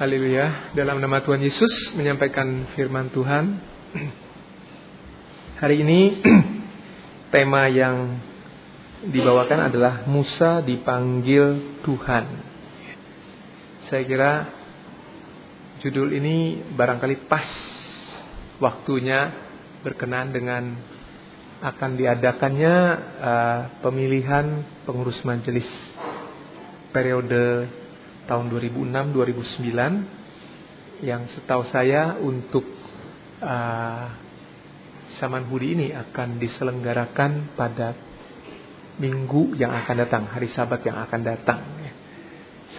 Haleluya. 0.00 0.72
Dalam 0.72 0.96
nama 0.96 1.20
Tuhan 1.20 1.44
Yesus 1.44 1.92
menyampaikan 1.92 2.72
firman 2.72 3.12
Tuhan. 3.12 3.60
Hari 5.60 5.76
ini 5.76 6.24
tema 7.36 7.68
yang 7.68 8.16
dibawakan 9.04 9.68
adalah 9.68 10.08
Musa 10.08 10.64
dipanggil 10.64 11.76
Tuhan. 11.84 12.24
Saya 13.92 14.02
kira 14.08 14.32
judul 15.84 16.16
ini 16.16 16.64
barangkali 16.72 17.28
pas 17.28 17.44
waktunya 18.56 19.36
berkenan 19.84 20.32
dengan 20.32 20.80
akan 21.60 22.00
diadakannya 22.00 22.76
uh, 23.20 23.60
pemilihan 23.84 24.64
pengurus 24.88 25.20
majelis 25.28 25.68
periode 26.88 27.79
tahun 28.30 28.54
2006-2009 28.54 31.02
yang 31.02 31.26
setahu 31.34 31.66
saya 31.74 32.14
untuk 32.22 32.62
uh, 33.42 34.06
Saman 35.18 35.50
Hudi 35.50 35.74
ini 35.74 35.90
akan 35.90 36.38
diselenggarakan 36.38 37.58
pada 37.58 37.98
minggu 39.02 39.58
yang 39.58 39.74
akan 39.74 40.06
datang, 40.06 40.30
hari 40.30 40.46
Sabat 40.54 40.86
yang 40.86 41.02
akan 41.02 41.20
datang. 41.26 41.58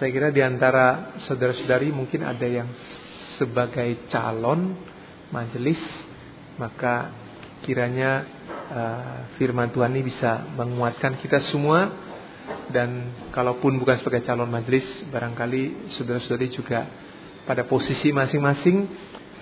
Saya 0.00 0.08
kira 0.08 0.32
di 0.32 0.40
antara 0.40 1.20
saudara-saudari 1.28 1.92
mungkin 1.92 2.24
ada 2.24 2.48
yang 2.48 2.72
sebagai 3.36 4.08
calon 4.08 4.72
majelis, 5.28 5.76
maka 6.56 7.12
kiranya 7.60 8.24
uh, 8.72 9.28
firman 9.36 9.68
Tuhan 9.68 9.92
ini 9.92 10.08
bisa 10.08 10.48
menguatkan 10.56 11.20
kita 11.20 11.44
semua 11.44 11.92
dan 12.72 13.12
kalaupun 13.30 13.76
bukan 13.76 14.00
sebagai 14.00 14.24
calon 14.24 14.48
majelis 14.48 14.84
barangkali 15.12 15.92
saudara-saudari 15.94 16.48
juga 16.50 16.88
pada 17.44 17.66
posisi 17.68 18.10
masing-masing 18.14 18.76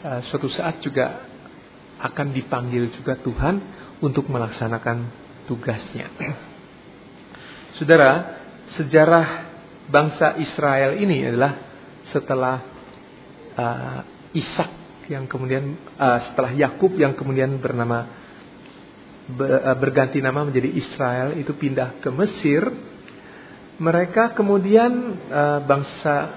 uh, 0.02 0.20
suatu 0.28 0.50
saat 0.50 0.82
juga 0.82 1.28
akan 2.00 2.32
dipanggil 2.32 2.88
juga 2.96 3.16
Tuhan 3.20 3.60
untuk 4.00 4.26
melaksanakan 4.32 5.04
tugasnya. 5.44 6.08
Saudara, 7.76 8.40
sejarah 8.72 9.26
bangsa 9.92 10.40
Israel 10.40 10.96
ini 10.96 11.28
adalah 11.28 11.52
setelah 12.08 12.56
uh, 13.56 14.00
Ishak 14.32 14.70
yang 15.12 15.28
kemudian 15.28 15.76
uh, 16.00 16.18
setelah 16.32 16.56
Yakub 16.56 16.96
yang 16.96 17.12
kemudian 17.12 17.60
bernama 17.60 18.18
berganti 19.78 20.18
nama 20.18 20.42
menjadi 20.42 20.74
Israel 20.74 21.38
itu 21.38 21.54
pindah 21.54 22.02
ke 22.02 22.10
Mesir 22.10 22.66
mereka 23.80 24.36
kemudian 24.36 24.92
uh, 25.32 25.64
bangsa 25.64 26.36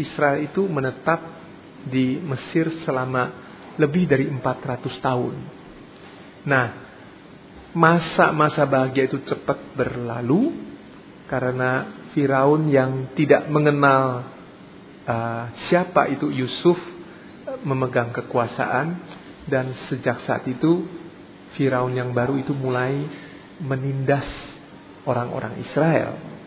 Israel 0.00 0.40
itu 0.40 0.64
menetap 0.64 1.20
di 1.84 2.16
Mesir 2.24 2.72
selama 2.88 3.28
lebih 3.76 4.08
dari 4.08 4.24
400 4.32 4.88
tahun. 5.04 5.34
Nah, 6.48 6.66
masa-masa 7.76 8.64
bahagia 8.64 9.12
itu 9.12 9.20
cepat 9.28 9.76
berlalu 9.76 10.56
karena 11.28 12.00
Firaun 12.16 12.72
yang 12.72 13.12
tidak 13.12 13.44
mengenal 13.52 14.24
uh, 15.04 15.52
siapa 15.68 16.08
itu 16.08 16.32
Yusuf 16.32 16.80
memegang 17.60 18.08
kekuasaan 18.10 19.04
dan 19.46 19.76
sejak 19.92 20.24
saat 20.24 20.48
itu 20.48 20.88
Firaun 21.60 21.92
yang 21.92 22.16
baru 22.16 22.40
itu 22.40 22.56
mulai 22.56 23.04
menindas 23.60 24.26
orang-orang 25.04 25.60
Israel 25.60 26.39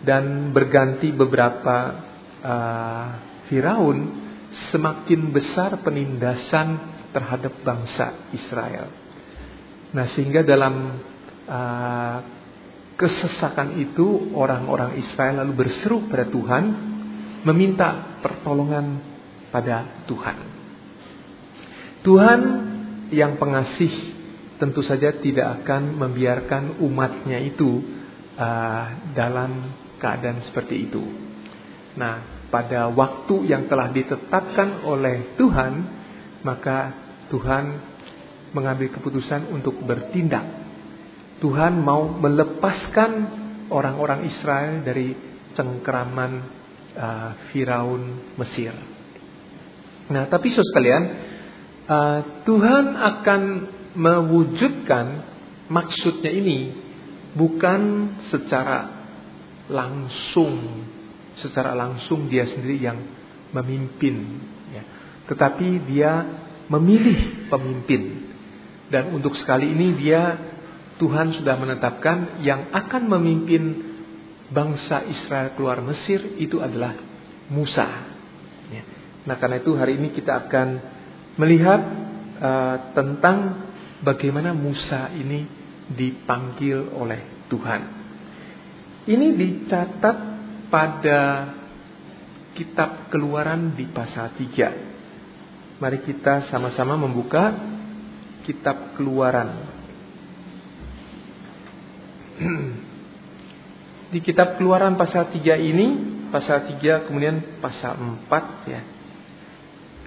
dan 0.00 0.54
berganti 0.56 1.12
beberapa 1.12 1.76
uh, 2.40 3.08
Firaun 3.48 3.98
semakin 4.72 5.30
besar 5.30 5.78
penindasan 5.84 6.68
terhadap 7.10 7.60
bangsa 7.62 8.30
Israel. 8.32 8.88
Nah 9.90 10.06
sehingga 10.14 10.46
dalam 10.46 10.74
uh, 11.46 12.18
kesesakan 12.94 13.80
itu 13.80 14.32
orang-orang 14.36 15.00
Israel 15.00 15.42
lalu 15.44 15.66
berseru 15.66 16.06
pada 16.06 16.28
Tuhan 16.28 16.64
meminta 17.42 18.20
pertolongan 18.20 19.00
pada 19.48 20.04
Tuhan. 20.06 20.36
Tuhan 22.00 22.40
yang 23.10 23.36
pengasih 23.36 23.90
tentu 24.60 24.84
saja 24.84 25.16
tidak 25.16 25.64
akan 25.64 25.96
membiarkan 25.96 26.84
umatnya 26.84 27.40
itu 27.40 27.80
uh, 28.36 28.86
dalam 29.16 29.72
keadaan 30.00 30.40
seperti 30.48 30.88
itu. 30.88 31.04
Nah, 32.00 32.48
pada 32.48 32.90
waktu 32.90 33.46
yang 33.46 33.68
telah 33.70 33.92
ditetapkan 33.92 34.82
oleh 34.82 35.36
Tuhan, 35.38 35.72
maka 36.42 36.78
Tuhan 37.30 37.64
mengambil 38.50 38.90
keputusan 38.90 39.52
untuk 39.54 39.78
bertindak. 39.84 40.42
Tuhan 41.38 41.78
mau 41.80 42.10
melepaskan 42.10 43.12
orang-orang 43.70 44.26
Israel 44.26 44.82
dari 44.82 45.14
cengkeraman 45.54 46.32
uh, 46.98 47.30
Firaun 47.48 48.34
Mesir. 48.36 48.74
Nah, 50.10 50.26
tapi 50.26 50.50
saudara 50.50 50.70
sekalian, 50.74 51.02
uh, 51.86 52.20
Tuhan 52.42 52.84
akan 52.98 53.42
mewujudkan 53.94 55.06
maksudnya 55.70 56.34
ini 56.34 56.74
bukan 57.34 58.14
secara 58.28 58.99
langsung 59.70 60.84
secara 61.38 61.72
langsung 61.72 62.26
dia 62.26 62.44
sendiri 62.44 62.76
yang 62.82 62.98
memimpin 63.54 64.16
ya. 64.74 64.82
tetapi 65.30 65.88
dia 65.88 66.26
memilih 66.70 67.50
pemimpin 67.50 68.30
dan 68.90 69.14
untuk 69.14 69.38
sekali 69.38 69.70
ini 69.70 69.96
dia 69.98 70.38
Tuhan 71.00 71.32
sudah 71.32 71.56
menetapkan 71.56 72.44
yang 72.44 72.68
akan 72.74 73.08
memimpin 73.08 73.62
bangsa 74.52 75.06
Israel 75.08 75.56
keluar 75.56 75.80
Mesir 75.80 76.36
itu 76.36 76.58
adalah 76.60 76.98
Musa 77.48 77.86
ya. 78.70 78.82
nah 79.24 79.38
karena 79.38 79.62
itu 79.62 79.72
hari 79.78 79.96
ini 79.96 80.12
kita 80.12 80.46
akan 80.46 80.68
melihat 81.38 81.80
uh, 82.42 82.76
tentang 82.92 83.70
bagaimana 84.02 84.52
Musa 84.52 85.08
ini 85.14 85.46
dipanggil 85.90 86.90
oleh 86.94 87.48
Tuhan 87.50 87.99
ini 89.08 89.32
dicatat 89.36 90.16
pada 90.68 91.20
kitab 92.52 93.08
keluaran 93.08 93.72
di 93.72 93.88
pasal 93.88 94.36
3. 94.36 95.80
Mari 95.80 95.98
kita 96.04 96.52
sama-sama 96.52 97.00
membuka 97.00 97.56
kitab 98.44 98.96
keluaran. 98.98 99.48
Di 104.10 104.18
kitab 104.20 104.58
keluaran 104.60 104.98
pasal 105.00 105.32
3 105.32 105.56
ini, 105.56 105.86
pasal 106.28 106.68
3 106.68 107.08
kemudian 107.08 107.62
pasal 107.64 107.96
4 107.96 108.68
ya. 108.68 108.82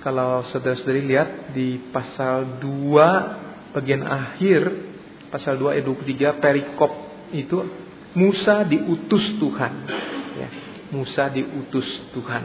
Kalau 0.04 0.44
saudara-saudari 0.52 1.02
lihat 1.08 1.56
di 1.56 1.80
pasal 1.90 2.60
2 2.60 3.74
bagian 3.74 4.04
akhir, 4.04 4.62
pasal 5.32 5.56
2 5.58 5.80
ayat 5.80 5.86
23 5.88 6.44
perikop 6.44 6.92
itu 7.34 7.83
Musa 8.14 8.62
diutus 8.66 9.26
Tuhan. 9.42 9.74
Ya, 10.38 10.50
Musa 10.94 11.30
diutus 11.34 11.90
Tuhan. 12.14 12.44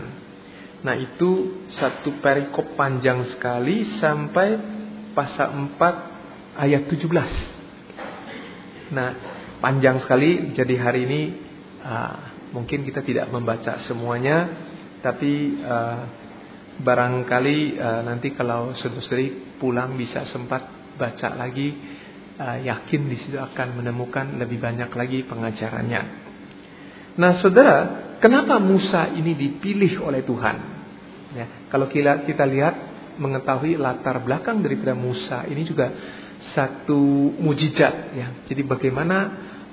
Nah 0.79 0.95
itu 0.95 1.59
satu 1.75 2.23
perikop 2.23 2.79
panjang 2.79 3.27
sekali 3.35 3.83
sampai 3.99 4.55
pasal 5.13 5.51
4 5.77 6.63
ayat 6.63 6.87
17. 6.87 8.95
Nah 8.95 9.11
panjang 9.59 9.99
sekali 10.01 10.55
jadi 10.55 10.75
hari 10.79 11.03
ini 11.05 11.35
uh, 11.83 12.17
mungkin 12.55 12.87
kita 12.87 13.03
tidak 13.03 13.27
membaca 13.29 13.83
semuanya 13.85 14.49
tapi 15.03 15.59
uh, 15.61 16.01
barangkali 16.79 17.59
uh, 17.75 18.07
nanti 18.07 18.39
kalau 18.39 18.71
saudara 18.79 19.19
pulang 19.59 19.99
bisa 19.99 20.23
sempat 20.31 20.95
baca 20.95 21.35
lagi 21.35 21.98
uh, 22.39 22.59
yakin 22.63 23.03
di 23.11 23.17
situ 23.21 23.37
akan 23.37 23.83
menemukan 23.83 24.39
lebih 24.39 24.63
banyak 24.63 24.89
lagi 24.95 25.27
pengajarannya. 25.27 26.03
Nah, 27.19 27.33
saudara, 27.43 27.77
kenapa 28.23 28.63
Musa 28.63 29.11
ini 29.11 29.35
dipilih 29.35 30.07
oleh 30.07 30.23
Tuhan? 30.23 30.57
Ya, 31.35 31.47
kalau 31.69 31.91
kita, 31.91 32.25
kita 32.25 32.47
lihat 32.47 32.75
mengetahui 33.19 33.77
latar 33.77 34.23
belakang 34.23 34.63
daripada 34.63 34.95
Musa 34.95 35.45
ini 35.51 35.67
juga 35.67 35.91
satu 36.55 37.35
mujizat 37.43 38.15
ya. 38.15 38.29
Jadi 38.47 38.63
bagaimana 38.63 39.19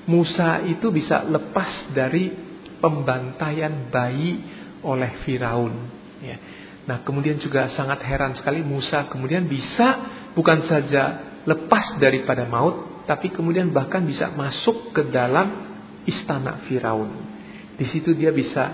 Musa 0.09 0.65
itu 0.65 0.89
bisa 0.89 1.21
lepas 1.21 1.93
dari 1.93 2.33
pembantaian 2.81 3.89
bayi 3.93 4.41
oleh 4.81 5.21
Firaun 5.23 5.73
ya. 6.21 6.37
Nah, 6.85 7.01
kemudian 7.01 7.41
juga 7.41 7.69
sangat 7.73 8.01
heran 8.05 8.37
sekali 8.37 8.61
Musa 8.61 9.05
kemudian 9.09 9.45
bisa 9.45 10.01
bukan 10.33 10.65
saja 10.65 11.34
lepas 11.45 12.01
daripada 12.01 12.49
maut, 12.49 13.05
tapi 13.05 13.29
kemudian 13.29 13.69
bahkan 13.69 14.01
bisa 14.01 14.33
masuk 14.33 14.91
ke 14.91 15.05
dalam 15.13 15.65
istana 16.09 16.65
Firaun. 16.65 17.09
Di 17.77 17.85
situ 17.85 18.17
dia 18.17 18.33
bisa 18.33 18.73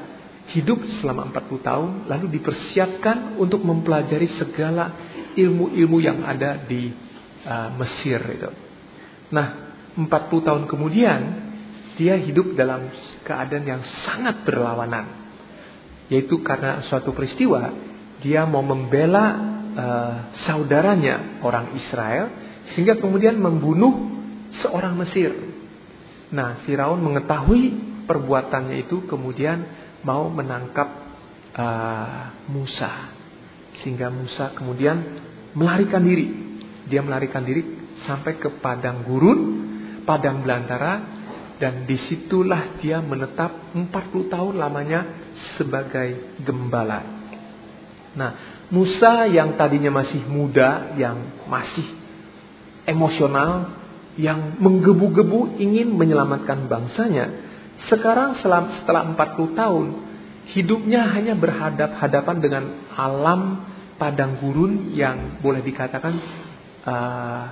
hidup 0.52 0.84
selama 1.00 1.32
40 1.32 1.68
tahun 1.68 1.90
lalu 2.12 2.26
dipersiapkan 2.40 3.40
untuk 3.40 3.64
mempelajari 3.64 4.28
segala 4.36 4.92
ilmu-ilmu 5.36 5.98
yang 6.04 6.24
ada 6.28 6.60
di 6.68 6.92
uh, 7.48 7.70
Mesir 7.80 8.20
itu. 8.20 8.52
Nah, 9.32 9.48
40 9.96 10.08
tahun 10.48 10.64
kemudian 10.68 11.20
dia 11.96 12.20
hidup 12.20 12.56
dalam 12.56 12.92
keadaan 13.24 13.66
yang 13.68 13.84
sangat 14.08 14.44
berlawanan. 14.48 15.20
Yaitu 16.12 16.44
karena 16.44 16.84
suatu 16.92 17.16
peristiwa 17.16 17.72
dia 18.20 18.44
mau 18.44 18.60
membela 18.60 19.26
uh, 19.72 20.14
saudaranya 20.44 21.40
orang 21.44 21.76
Israel 21.80 22.41
sehingga 22.72 23.00
kemudian 23.00 23.36
membunuh 23.40 24.12
seorang 24.64 24.96
Mesir. 25.00 25.32
Nah, 26.32 26.64
Firaun 26.64 27.04
mengetahui 27.04 27.64
perbuatannya 28.08 28.88
itu 28.88 29.04
kemudian 29.08 29.64
mau 30.04 30.32
menangkap 30.32 30.90
uh, 31.56 32.48
Musa. 32.48 33.12
Sehingga 33.84 34.08
Musa 34.12 34.56
kemudian 34.56 35.00
melarikan 35.56 36.04
diri. 36.04 36.28
Dia 36.88 37.04
melarikan 37.04 37.44
diri 37.44 37.64
sampai 38.08 38.40
ke 38.40 38.60
padang 38.64 39.04
gurun, 39.04 39.40
padang 40.08 40.44
belantara, 40.44 41.20
dan 41.62 41.86
di 41.86 42.00
situlah 42.10 42.82
dia 42.82 43.00
menetap 43.04 43.76
40 43.76 44.34
tahun 44.34 44.56
lamanya 44.58 45.02
sebagai 45.60 46.40
gembala. 46.42 47.06
Nah, 48.18 48.32
Musa 48.72 49.28
yang 49.28 49.60
tadinya 49.60 49.92
masih 49.92 50.24
muda, 50.26 50.96
yang 50.96 51.44
masih 51.46 52.01
emosional, 52.86 53.82
yang 54.20 54.60
menggebu-gebu 54.60 55.56
ingin 55.62 55.96
menyelamatkan 55.96 56.68
bangsanya, 56.68 57.32
sekarang 57.88 58.36
setelah 58.38 59.08
40 59.16 59.56
tahun, 59.58 59.86
hidupnya 60.52 61.08
hanya 61.16 61.34
berhadap-hadapan 61.34 62.38
dengan 62.44 62.64
alam 62.94 63.42
padang 63.96 64.42
gurun 64.42 64.92
yang 64.98 65.40
boleh 65.40 65.62
dikatakan 65.64 66.14
uh, 66.84 67.44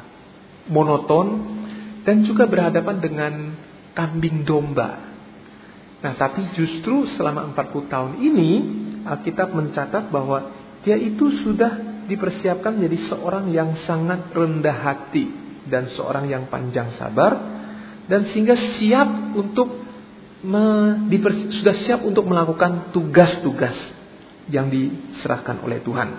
monoton 0.68 1.58
dan 2.04 2.26
juga 2.26 2.50
berhadapan 2.50 2.98
dengan 3.00 3.34
kambing 3.94 4.44
domba. 4.44 5.10
Nah, 6.00 6.14
tapi 6.16 6.56
justru 6.56 7.08
selama 7.16 7.52
40 7.54 7.92
tahun 7.92 8.12
ini 8.24 8.52
Alkitab 9.04 9.52
mencatat 9.52 10.12
bahwa 10.12 10.52
dia 10.84 10.96
itu 10.96 11.44
sudah 11.44 11.89
dipersiapkan 12.10 12.74
menjadi 12.74 13.14
seorang 13.14 13.54
yang 13.54 13.78
sangat 13.86 14.34
rendah 14.34 14.78
hati 14.82 15.30
dan 15.70 15.88
seorang 15.94 16.26
yang 16.26 16.50
panjang 16.50 16.90
sabar 16.98 17.38
dan 18.10 18.26
sehingga 18.34 18.58
siap 18.58 19.38
untuk 19.38 19.86
sudah 21.62 21.76
siap 21.86 22.02
untuk 22.02 22.26
melakukan 22.26 22.96
tugas-tugas 22.96 23.76
yang 24.50 24.72
diserahkan 24.72 25.62
oleh 25.62 25.84
Tuhan. 25.86 26.10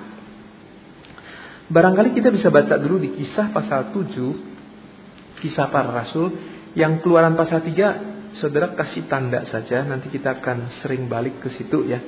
Barangkali 1.71 2.15
kita 2.15 2.31
bisa 2.31 2.51
baca 2.51 2.77
dulu 2.79 2.99
di 2.99 3.11
kisah 3.15 3.55
pasal 3.55 3.95
7, 3.95 5.41
kisah 5.41 5.71
para 5.71 5.91
rasul, 5.91 6.35
yang 6.75 6.99
keluaran 6.99 7.39
pasal 7.39 7.63
3, 7.63 8.35
saudara 8.39 8.75
kasih 8.75 9.07
tanda 9.07 9.47
saja, 9.47 9.87
nanti 9.87 10.11
kita 10.11 10.43
akan 10.43 10.83
sering 10.83 11.07
balik 11.07 11.39
ke 11.39 11.49
situ 11.55 11.87
ya. 11.87 12.03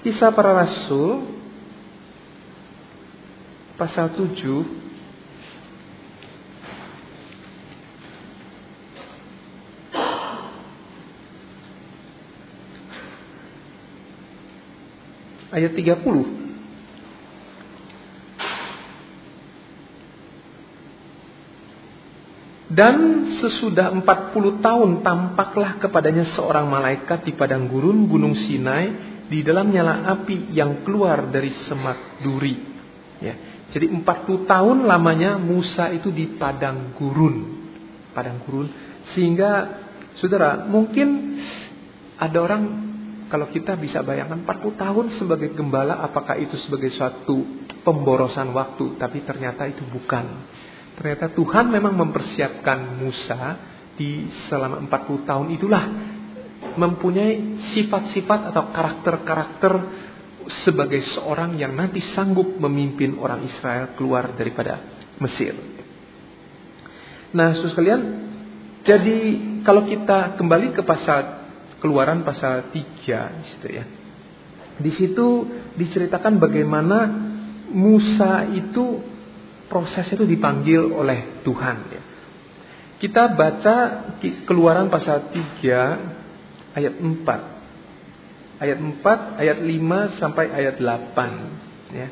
Kisah 0.00 0.32
para 0.32 0.56
rasul, 0.56 1.28
pasal 3.78 4.10
7, 4.18 4.34
ayat 15.54 15.72
30. 15.74 16.38
Dan 22.68 22.96
sesudah 23.40 23.90
40 23.90 24.60
tahun 24.60 24.90
tampaklah 25.00 25.80
kepadanya 25.80 26.28
seorang 26.36 26.68
malaikat 26.68 27.24
di 27.24 27.32
padang 27.32 27.64
gurun 27.66 28.06
gunung 28.06 28.36
Sinai 28.36 28.92
di 29.26 29.40
dalam 29.40 29.72
nyala 29.72 30.04
api 30.04 30.52
yang 30.52 30.84
keluar 30.84 31.32
dari 31.32 31.48
semak 31.64 32.20
duri. 32.20 32.54
Ya. 33.18 33.47
Jadi 33.68 33.92
40 33.92 34.48
tahun 34.48 34.88
lamanya 34.88 35.36
Musa 35.36 35.92
itu 35.92 36.08
di 36.08 36.24
padang 36.40 36.96
gurun. 36.96 37.36
Padang 38.16 38.40
gurun 38.48 38.68
sehingga 39.12 39.80
saudara 40.18 40.68
mungkin 40.68 41.38
ada 42.18 42.38
orang 42.42 42.62
kalau 43.28 43.52
kita 43.52 43.76
bisa 43.76 44.00
bayangkan 44.00 44.40
40 44.42 44.82
tahun 44.82 45.06
sebagai 45.20 45.52
gembala 45.52 46.00
apakah 46.00 46.40
itu 46.40 46.56
sebagai 46.64 46.88
suatu 46.90 47.44
pemborosan 47.84 48.50
waktu 48.56 48.96
tapi 48.96 49.22
ternyata 49.22 49.68
itu 49.68 49.84
bukan. 49.84 50.48
Ternyata 50.98 51.30
Tuhan 51.30 51.70
memang 51.70 51.94
mempersiapkan 51.94 52.98
Musa 52.98 53.40
di 53.94 54.26
selama 54.50 54.82
40 54.88 55.28
tahun 55.28 55.46
itulah 55.54 55.84
mempunyai 56.74 57.62
sifat-sifat 57.74 58.50
atau 58.50 58.74
karakter-karakter 58.74 59.72
sebagai 60.48 61.04
seorang 61.14 61.60
yang 61.60 61.76
nanti 61.76 62.00
sanggup 62.16 62.56
memimpin 62.56 63.20
orang 63.20 63.44
Israel 63.44 63.92
keluar 63.94 64.32
daripada 64.32 64.80
Mesir. 65.20 65.52
Nah, 67.36 67.52
saudara 67.52 67.72
sekalian, 67.76 68.02
jadi 68.86 69.18
kalau 69.66 69.84
kita 69.84 70.40
kembali 70.40 70.72
ke 70.72 70.82
pasal 70.86 71.36
Keluaran 71.78 72.26
pasal 72.26 72.74
3 72.74 73.46
situ 73.46 73.68
ya. 73.70 73.86
Di 74.82 74.90
situ 74.98 75.46
diceritakan 75.78 76.42
bagaimana 76.42 77.06
Musa 77.70 78.50
itu 78.50 78.98
prosesnya 79.70 80.18
itu 80.18 80.26
dipanggil 80.26 80.90
oleh 80.90 81.44
Tuhan 81.46 81.76
ya. 81.86 82.02
Kita 82.98 83.30
baca 83.30 83.76
Keluaran 84.42 84.90
pasal 84.90 85.30
3 85.30 86.74
ayat 86.74 86.94
4. 86.98 87.57
Ayat 88.58 88.82
4, 88.82 89.38
ayat 89.38 89.62
5 89.62 90.18
sampai 90.18 90.50
ayat 90.50 90.82
8 90.82 91.94
ya. 91.94 92.10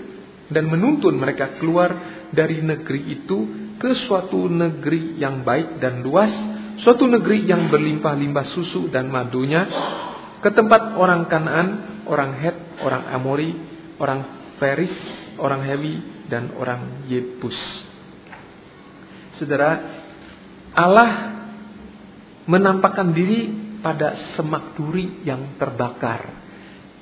dan 0.52 0.68
menuntun 0.68 1.16
mereka 1.16 1.56
keluar 1.62 1.96
dari 2.34 2.60
negeri 2.60 3.22
itu 3.22 3.38
ke 3.80 3.96
suatu 4.06 4.50
negeri 4.52 5.16
yang 5.22 5.48
baik 5.48 5.80
dan 5.80 6.04
luas, 6.04 6.34
suatu 6.82 7.08
negeri 7.08 7.48
yang 7.48 7.72
berlimpah-limpah 7.72 8.46
susu 8.52 8.90
dan 8.92 9.08
madunya, 9.08 9.64
ke 10.42 10.50
tempat 10.52 10.98
orang 10.98 11.30
Kanaan, 11.30 11.68
orang 12.10 12.32
Het, 12.42 12.58
orang 12.82 13.04
Amori, 13.14 13.52
orang 14.02 14.42
Feris, 14.58 14.94
orang 15.42 15.66
Hewi, 15.66 16.26
dan 16.30 16.54
orang 16.56 17.10
Yebus. 17.10 17.58
Saudara, 19.42 19.82
Allah 20.78 21.10
menampakkan 22.46 23.12
diri 23.12 23.50
pada 23.82 24.38
semak 24.38 24.78
duri 24.78 25.26
yang 25.26 25.58
terbakar. 25.58 26.30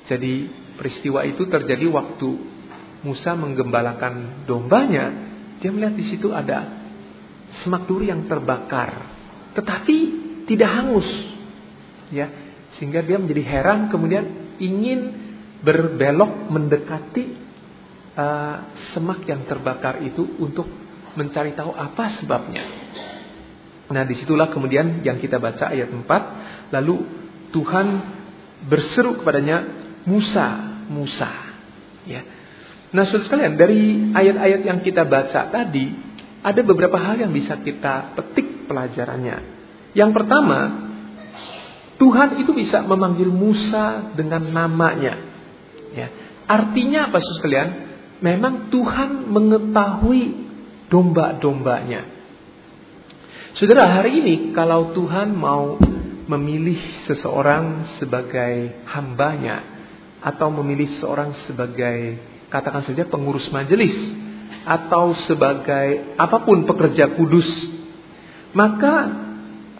Jadi 0.08 0.48
peristiwa 0.80 1.22
itu 1.28 1.44
terjadi 1.46 1.86
waktu 1.92 2.28
Musa 3.00 3.32
menggembalakan 3.32 4.44
dombanya 4.44 5.30
Dia 5.60 5.72
melihat 5.72 5.92
di 5.96 6.04
situ 6.08 6.32
ada 6.32 6.80
semak 7.60 7.84
duri 7.84 8.08
yang 8.08 8.24
terbakar, 8.24 9.04
tetapi 9.52 9.96
tidak 10.48 10.70
hangus. 10.72 11.08
Ya, 12.08 12.32
sehingga 12.80 13.04
dia 13.04 13.20
menjadi 13.20 13.44
heran 13.44 13.92
kemudian 13.92 14.56
ingin 14.56 15.12
berbelok 15.60 16.48
mendekati 16.48 17.49
uh, 18.20 18.54
semak 18.92 19.24
yang 19.24 19.48
terbakar 19.48 20.04
itu 20.04 20.36
untuk 20.36 20.68
mencari 21.16 21.56
tahu 21.56 21.72
apa 21.72 22.20
sebabnya. 22.20 22.64
Nah 23.90 24.06
di 24.06 24.14
situlah 24.14 24.52
kemudian 24.52 25.02
yang 25.02 25.18
kita 25.18 25.42
baca 25.42 25.74
ayat 25.74 25.90
4 25.90 26.70
Lalu 26.70 26.96
Tuhan 27.50 27.86
berseru 28.70 29.18
kepadanya 29.18 29.66
Musa, 30.06 30.78
Musa 30.86 31.30
ya. 32.06 32.22
Nah 32.94 33.02
saudara 33.10 33.26
sekalian 33.26 33.58
dari 33.58 34.14
ayat-ayat 34.14 34.60
yang 34.62 34.78
kita 34.86 35.02
baca 35.02 35.50
tadi 35.50 35.90
Ada 36.38 36.62
beberapa 36.62 37.02
hal 37.02 37.18
yang 37.18 37.34
bisa 37.34 37.58
kita 37.58 38.14
petik 38.14 38.70
pelajarannya 38.70 39.36
Yang 39.98 40.10
pertama 40.14 40.58
Tuhan 41.98 42.40
itu 42.40 42.54
bisa 42.54 42.86
memanggil 42.86 43.28
Musa 43.28 44.14
dengan 44.14 44.46
namanya 44.54 45.18
ya. 45.92 46.08
Artinya 46.46 47.10
apa 47.10 47.18
saudara 47.18 47.38
sekalian 47.42 47.68
Memang 48.20 48.68
Tuhan 48.68 49.32
mengetahui 49.32 50.24
domba-dombanya 50.92 52.20
Saudara, 53.50 53.98
hari 53.98 54.22
ini 54.22 54.34
kalau 54.54 54.94
Tuhan 54.94 55.34
mau 55.34 55.74
memilih 56.30 56.78
seseorang 57.10 57.98
sebagai 57.98 58.86
hambanya 58.86 59.66
atau 60.22 60.54
memilih 60.54 60.86
seseorang 60.94 61.34
sebagai 61.50 62.22
katakan 62.46 62.86
saja 62.86 63.10
pengurus 63.10 63.50
majelis 63.50 63.90
atau 64.62 65.18
sebagai 65.26 66.14
apa 66.14 66.46
pun 66.46 66.62
pekerja 66.62 67.10
kudus, 67.18 67.48
maka 68.54 69.18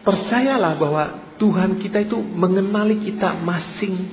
percayalah 0.03 0.75
bahwa 0.75 1.05
Tuhan 1.39 1.79
kita 1.79 2.11
itu 2.11 2.19
mengenali 2.19 3.07
kita 3.07 3.39
masing 3.39 4.11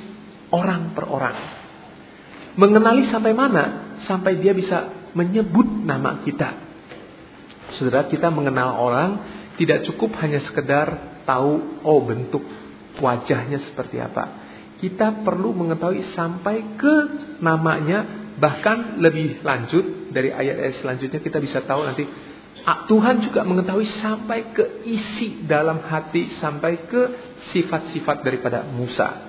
orang 0.53 0.93
per 0.93 1.09
orang. 1.09 1.37
Mengenali 2.61 3.09
sampai 3.09 3.33
mana? 3.33 3.86
Sampai 4.05 4.37
dia 4.37 4.53
bisa 4.53 5.09
menyebut 5.17 5.65
nama 5.65 6.21
kita. 6.21 6.53
Saudara, 7.81 8.05
kita 8.05 8.29
mengenal 8.29 8.77
orang 8.77 9.09
tidak 9.57 9.89
cukup 9.89 10.13
hanya 10.21 10.37
sekedar 10.45 11.19
tahu 11.25 11.81
oh 11.81 11.99
bentuk 12.05 12.45
wajahnya 13.01 13.57
seperti 13.61 13.97
apa. 13.97 14.45
Kita 14.77 15.25
perlu 15.25 15.57
mengetahui 15.57 16.13
sampai 16.13 16.77
ke 16.77 16.95
namanya 17.41 18.29
bahkan 18.37 19.01
lebih 19.01 19.41
lanjut 19.41 20.13
dari 20.13 20.29
ayat-ayat 20.29 20.85
selanjutnya 20.85 21.17
kita 21.17 21.41
bisa 21.41 21.65
tahu 21.65 21.81
nanti 21.81 22.05
Tuhan 22.67 23.23
juga 23.23 23.47
mengetahui 23.47 23.87
sampai 23.97 24.51
ke 24.51 24.83
isi 24.85 25.47
dalam 25.47 25.81
hati 25.87 26.37
sampai 26.37 26.85
ke 26.85 27.01
sifat-sifat 27.55 28.21
daripada 28.21 28.67
Musa. 28.67 29.23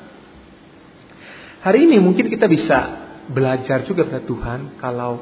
Hari 1.62 1.86
ini 1.86 2.02
mungkin 2.02 2.26
kita 2.26 2.50
bisa 2.50 3.07
belajar 3.28 3.84
juga 3.84 4.08
pada 4.08 4.24
Tuhan 4.24 4.80
kalau 4.80 5.20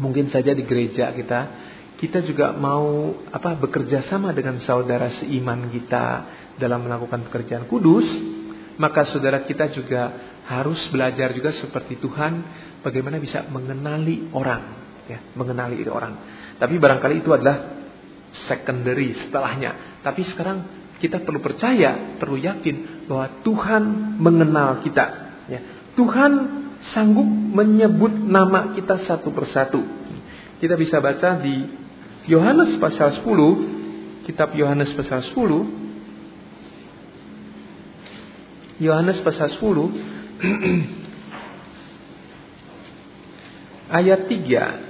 mungkin 0.00 0.30
saja 0.32 0.54
di 0.54 0.64
gereja 0.66 1.12
kita 1.14 1.40
kita 2.00 2.24
juga 2.24 2.56
mau 2.56 3.12
apa 3.28 3.60
bekerja 3.60 4.08
sama 4.08 4.32
dengan 4.32 4.56
saudara 4.64 5.12
seiman 5.20 5.68
kita 5.68 6.04
dalam 6.56 6.88
melakukan 6.88 7.28
pekerjaan 7.28 7.68
kudus, 7.68 8.08
maka 8.80 9.04
saudara 9.04 9.44
kita 9.44 9.68
juga 9.68 10.32
harus 10.48 10.80
belajar 10.88 11.36
juga 11.36 11.52
seperti 11.52 12.00
Tuhan 12.00 12.32
bagaimana 12.80 13.20
bisa 13.20 13.44
mengenali 13.52 14.32
orang, 14.32 14.62
ya, 15.12 15.20
mengenali 15.36 15.84
orang. 15.84 16.14
Tapi 16.56 16.80
barangkali 16.80 17.20
itu 17.20 17.36
adalah 17.36 17.84
secondary 18.48 19.16
setelahnya. 19.20 20.00
Tapi 20.00 20.24
sekarang 20.24 20.58
kita 21.00 21.20
perlu 21.20 21.44
percaya, 21.44 22.16
perlu 22.16 22.40
yakin 22.40 23.04
bahwa 23.04 23.44
Tuhan 23.44 23.82
mengenal 24.16 24.80
kita. 24.80 25.06
Ya. 25.52 25.60
Tuhan 25.96 26.59
sanggup 26.92 27.28
menyebut 27.28 28.12
nama 28.12 28.72
kita 28.72 28.98
satu 29.04 29.30
persatu. 29.30 29.84
Kita 30.60 30.76
bisa 30.76 31.00
baca 31.00 31.40
di 31.40 31.64
Yohanes 32.28 32.76
pasal 32.76 33.24
10, 33.24 34.28
kitab 34.28 34.52
Yohanes 34.56 34.92
pasal 34.92 35.24
10, 35.32 35.80
Yohanes 38.80 39.20
pasal 39.20 39.52
10 39.52 39.60
ayat 44.00 44.24
3 44.24 44.88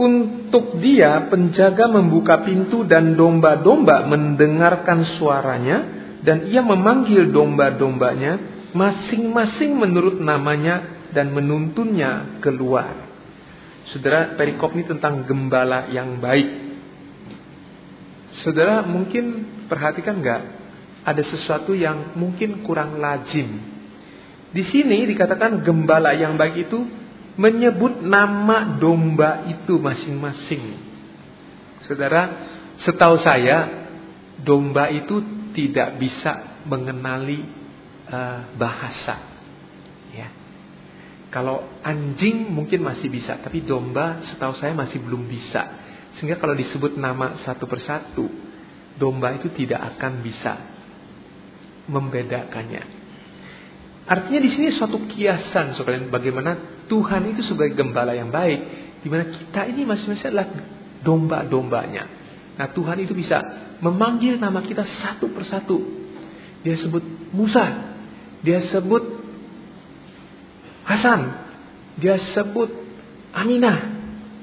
Untuk 0.00 0.80
dia 0.80 1.28
penjaga 1.28 1.92
membuka 1.92 2.40
pintu 2.40 2.88
dan 2.88 3.20
domba-domba 3.20 4.08
mendengarkan 4.08 5.04
suaranya 5.20 5.99
dan 6.20 6.48
ia 6.52 6.60
memanggil 6.60 7.32
domba-dombanya 7.32 8.38
masing-masing 8.76 9.74
menurut 9.74 10.20
namanya 10.20 11.08
dan 11.10 11.32
menuntunnya 11.34 12.38
keluar. 12.44 13.08
Saudara, 13.90 14.38
perikop 14.38 14.76
ini 14.76 14.86
tentang 14.86 15.26
gembala 15.26 15.90
yang 15.90 16.22
baik. 16.22 16.70
Saudara 18.44 18.86
mungkin 18.86 19.48
perhatikan 19.66 20.22
nggak 20.22 20.42
ada 21.02 21.22
sesuatu 21.26 21.74
yang 21.74 22.14
mungkin 22.14 22.62
kurang 22.62 23.02
lazim. 23.02 23.58
Di 24.50 24.62
sini 24.66 25.06
dikatakan 25.10 25.62
gembala 25.66 26.14
yang 26.14 26.38
baik 26.38 26.70
itu 26.70 26.78
menyebut 27.34 28.04
nama 28.04 28.78
domba 28.78 29.48
itu 29.50 29.80
masing-masing. 29.80 30.78
Saudara, 31.88 32.22
setahu 32.78 33.18
saya 33.18 33.88
domba 34.38 34.92
itu 34.92 35.39
tidak 35.52 35.98
bisa 35.98 36.62
mengenali 36.66 37.44
uh, 38.10 38.54
bahasa. 38.56 39.30
Kalau 41.30 41.62
anjing 41.86 42.50
mungkin 42.50 42.82
masih 42.82 43.06
bisa, 43.06 43.38
tapi 43.38 43.62
domba 43.62 44.18
setahu 44.26 44.58
saya 44.58 44.74
masih 44.74 44.98
belum 44.98 45.30
bisa. 45.30 45.62
Sehingga 46.18 46.42
kalau 46.42 46.58
disebut 46.58 46.98
nama 46.98 47.38
satu 47.46 47.70
persatu, 47.70 48.26
domba 48.98 49.38
itu 49.38 49.46
tidak 49.54 49.94
akan 49.94 50.26
bisa 50.26 50.58
membedakannya. 51.86 52.82
Artinya 54.10 54.40
di 54.42 54.50
sini 54.50 54.74
suatu 54.74 55.06
kiasan 55.06 55.78
sekalian 55.78 56.10
bagaimana 56.10 56.82
Tuhan 56.90 57.30
itu 57.30 57.46
sebagai 57.46 57.78
gembala 57.78 58.10
yang 58.10 58.34
baik, 58.34 58.60
di 58.98 59.06
mana 59.06 59.30
kita 59.30 59.70
ini 59.70 59.86
masing-masing 59.86 60.34
adalah 60.34 60.50
domba-dombanya. 61.06 62.04
Nah 62.58 62.66
Tuhan 62.74 63.06
itu 63.06 63.14
bisa 63.14 63.38
memanggil 63.80 64.36
nama 64.36 64.60
kita 64.60 64.84
satu 64.84 65.32
persatu. 65.32 65.80
Dia 66.60 66.76
sebut 66.76 67.02
Musa, 67.32 67.96
dia 68.44 68.60
sebut 68.68 69.20
Hasan, 70.84 71.20
dia 71.96 72.16
sebut 72.36 72.68
Aminah. 73.30 74.00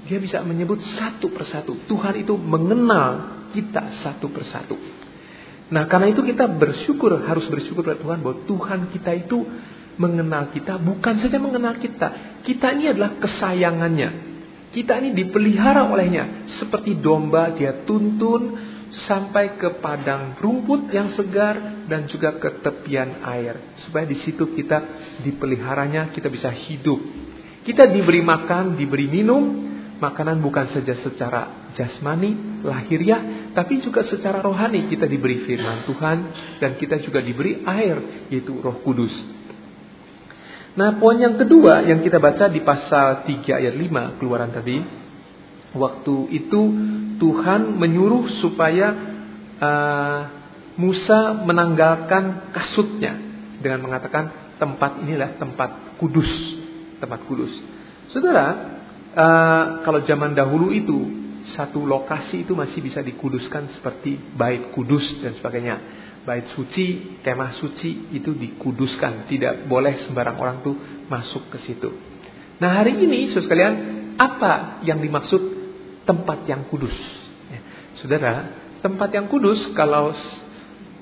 Dia 0.07 0.23
bisa 0.23 0.39
menyebut 0.39 0.79
satu 0.95 1.27
persatu. 1.35 1.75
Tuhan 1.91 2.23
itu 2.23 2.39
mengenal 2.39 3.43
kita 3.51 3.91
satu 3.99 4.31
persatu. 4.31 4.79
Nah 5.67 5.83
karena 5.91 6.15
itu 6.15 6.23
kita 6.23 6.47
bersyukur, 6.47 7.11
harus 7.27 7.43
bersyukur 7.51 7.83
pada 7.83 7.99
Tuhan 7.99 8.23
bahwa 8.23 8.47
Tuhan 8.47 8.79
kita 8.95 9.11
itu 9.27 9.43
mengenal 9.99 10.55
kita, 10.55 10.79
bukan 10.79 11.19
saja 11.19 11.35
mengenal 11.41 11.75
kita. 11.75 12.39
Kita 12.47 12.71
ini 12.71 12.95
adalah 12.95 13.19
kesayangannya. 13.19 14.09
Kita 14.71 14.95
ini 15.03 15.11
dipelihara 15.11 15.91
olehnya. 15.91 16.47
Seperti 16.61 16.95
domba 16.95 17.51
dia 17.51 17.83
tuntun 17.83 18.55
sampai 18.91 19.59
ke 19.59 19.83
padang 19.83 20.39
rumput 20.39 20.91
yang 20.91 21.11
segar 21.15 21.85
dan 21.87 22.07
juga 22.07 22.39
ke 22.39 22.63
tepian 22.63 23.23
air. 23.23 23.77
Supaya 23.83 24.07
di 24.07 24.17
situ 24.23 24.55
kita 24.55 24.83
dipeliharanya 25.23 26.11
kita 26.15 26.31
bisa 26.31 26.51
hidup. 26.51 26.99
Kita 27.67 27.87
diberi 27.87 28.23
makan 28.23 28.79
diberi 28.79 29.07
minum. 29.11 29.67
Makanan 29.97 30.45
bukan 30.45 30.69
saja 30.77 30.93
secara 31.01 31.73
jasmani 31.73 32.61
lahiriah 32.61 33.49
tapi 33.57 33.81
juga 33.81 34.05
secara 34.05 34.45
rohani. 34.45 34.85
Kita 34.85 35.09
diberi 35.09 35.41
firman 35.41 35.89
Tuhan 35.89 36.17
dan 36.61 36.77
kita 36.77 37.01
juga 37.01 37.17
diberi 37.17 37.65
air 37.65 38.29
yaitu 38.29 38.53
Roh 38.61 38.77
Kudus. 38.85 39.13
Nah 40.77 41.01
poin 41.01 41.17
yang 41.17 41.41
kedua 41.41 41.81
yang 41.81 42.05
kita 42.05 42.21
baca 42.21 42.45
di 42.45 42.61
pasal 42.61 43.25
3 43.25 43.49
ayat 43.49 43.73
5 43.73 44.21
keluaran 44.21 44.53
tadi 44.53 45.06
Waktu 45.75 46.15
itu 46.31 46.61
Tuhan 47.17 47.75
menyuruh 47.75 48.39
supaya 48.39 48.87
uh, 49.59 50.19
Musa 50.77 51.33
menanggalkan 51.33 52.53
kasutnya 52.53 53.17
dengan 53.57 53.89
mengatakan 53.89 54.55
tempat 54.61 55.01
inilah 55.01 55.35
tempat 55.41 55.97
kudus, 55.97 56.29
tempat 57.01 57.25
kudus. 57.25 57.49
Saudara, 58.13 58.77
uh, 59.17 59.65
kalau 59.81 60.05
zaman 60.05 60.37
dahulu 60.37 60.69
itu 60.69 61.25
satu 61.57 61.81
lokasi 61.87 62.45
itu 62.45 62.53
masih 62.53 62.83
bisa 62.83 63.01
dikuduskan 63.01 63.73
seperti 63.73 64.19
bait 64.35 64.69
kudus 64.75 65.03
dan 65.23 65.33
sebagainya. 65.37 66.05
bait 66.27 66.43
suci, 66.59 67.23
kemah 67.23 67.55
suci 67.55 68.11
itu 68.11 68.35
dikuduskan. 68.35 69.31
Tidak 69.31 69.63
boleh 69.63 70.03
sembarang 70.03 70.35
orang 70.35 70.57
tuh 70.59 70.75
masuk 71.07 71.47
ke 71.47 71.63
situ. 71.63 71.87
Nah 72.59 72.83
hari 72.83 72.99
ini, 72.99 73.31
saudara 73.31 73.47
sekalian, 73.47 73.73
apa 74.19 74.83
yang 74.83 74.99
dimaksud 74.99 75.56
tempat 76.07 76.47
yang 76.47 76.63
kudus? 76.71 76.95
Ya, 77.51 77.59
saudara, 77.99 78.33
tempat 78.79 79.11
yang 79.11 79.27
kudus 79.27 79.67
kalau 79.75 80.15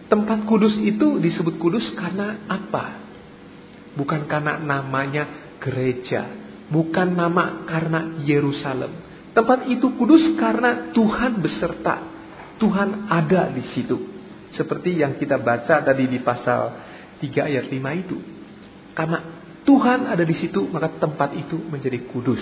tempat 0.10 0.50
kudus 0.50 0.76
itu 0.82 1.22
disebut 1.22 1.62
kudus 1.62 1.86
karena 1.94 2.44
apa? 2.50 3.06
Bukan 3.96 4.28
karena 4.28 4.60
namanya 4.60 5.56
gereja, 5.62 6.28
bukan 6.74 7.16
nama 7.16 7.64
karena 7.70 8.20
Yerusalem. 8.26 8.92
Tempat 9.32 9.70
itu 9.70 9.94
kudus 9.96 10.36
karena 10.36 10.92
Tuhan 10.92 11.40
beserta. 11.40 12.02
Tuhan 12.56 13.12
ada 13.12 13.52
di 13.52 13.64
situ. 13.76 14.00
Seperti 14.56 14.96
yang 14.96 15.20
kita 15.20 15.36
baca 15.40 15.84
tadi 15.84 16.08
di 16.08 16.24
pasal 16.24 16.72
3 17.20 17.50
ayat 17.52 17.68
5 17.68 18.02
itu. 18.04 18.18
Karena 18.96 19.20
Tuhan 19.68 20.08
ada 20.08 20.24
di 20.24 20.36
situ, 20.40 20.72
maka 20.72 20.96
tempat 20.96 21.36
itu 21.36 21.60
menjadi 21.68 22.00
kudus. 22.08 22.40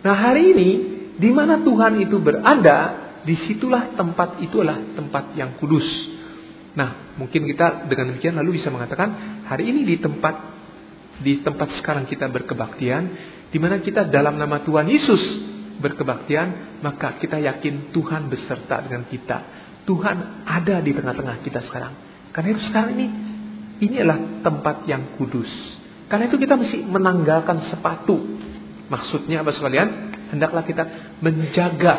Nah 0.00 0.16
hari 0.16 0.56
ini, 0.56 0.70
di 1.18 1.30
mana 1.32 1.60
Tuhan 1.60 2.00
itu 2.00 2.16
berada, 2.20 2.78
di 3.22 3.34
situlah 3.46 3.94
tempat 3.94 4.42
itu 4.42 4.60
adalah 4.60 4.82
tempat 4.96 5.36
yang 5.38 5.56
kudus. 5.60 5.84
Nah, 6.72 7.14
mungkin 7.20 7.44
kita 7.44 7.86
dengan 7.86 8.16
demikian 8.16 8.34
lalu 8.40 8.56
bisa 8.56 8.72
mengatakan 8.72 9.42
hari 9.44 9.68
ini 9.68 9.84
di 9.84 9.96
tempat 10.00 10.34
di 11.22 11.44
tempat 11.44 11.78
sekarang 11.78 12.08
kita 12.08 12.26
berkebaktian, 12.32 13.02
di 13.52 13.58
mana 13.60 13.78
kita 13.78 14.08
dalam 14.08 14.40
nama 14.40 14.64
Tuhan 14.64 14.88
Yesus 14.88 15.22
berkebaktian, 15.78 16.80
maka 16.80 17.20
kita 17.20 17.38
yakin 17.38 17.94
Tuhan 17.94 18.26
beserta 18.32 18.80
dengan 18.82 19.06
kita. 19.06 19.38
Tuhan 19.84 20.46
ada 20.46 20.78
di 20.80 20.90
tengah-tengah 20.94 21.42
kita 21.42 21.60
sekarang. 21.66 21.92
Karena 22.32 22.48
itu 22.56 22.62
sekarang 22.70 22.90
ini 22.96 23.06
ini 23.82 23.94
adalah 23.98 24.18
tempat 24.40 24.86
yang 24.86 25.18
kudus. 25.18 25.50
Karena 26.06 26.30
itu 26.30 26.38
kita 26.38 26.54
mesti 26.54 26.86
menanggalkan 26.86 27.68
sepatu. 27.68 28.14
Maksudnya 28.88 29.42
apa 29.42 29.50
sekalian? 29.50 29.88
Hendaklah 30.32 30.64
kita 30.64 30.84
menjaga 31.20 31.94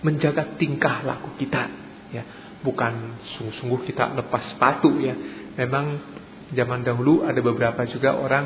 menjaga 0.00 0.56
tingkah 0.56 1.04
laku 1.04 1.36
kita, 1.36 1.68
ya. 2.10 2.24
Bukan 2.64 3.20
sungguh-sungguh 3.36 3.84
kita 3.84 4.16
lepas 4.16 4.56
sepatu 4.56 4.96
ya. 4.98 5.12
Memang 5.60 6.00
zaman 6.50 6.82
dahulu 6.82 7.22
ada 7.28 7.38
beberapa 7.44 7.84
juga 7.86 8.16
orang 8.16 8.44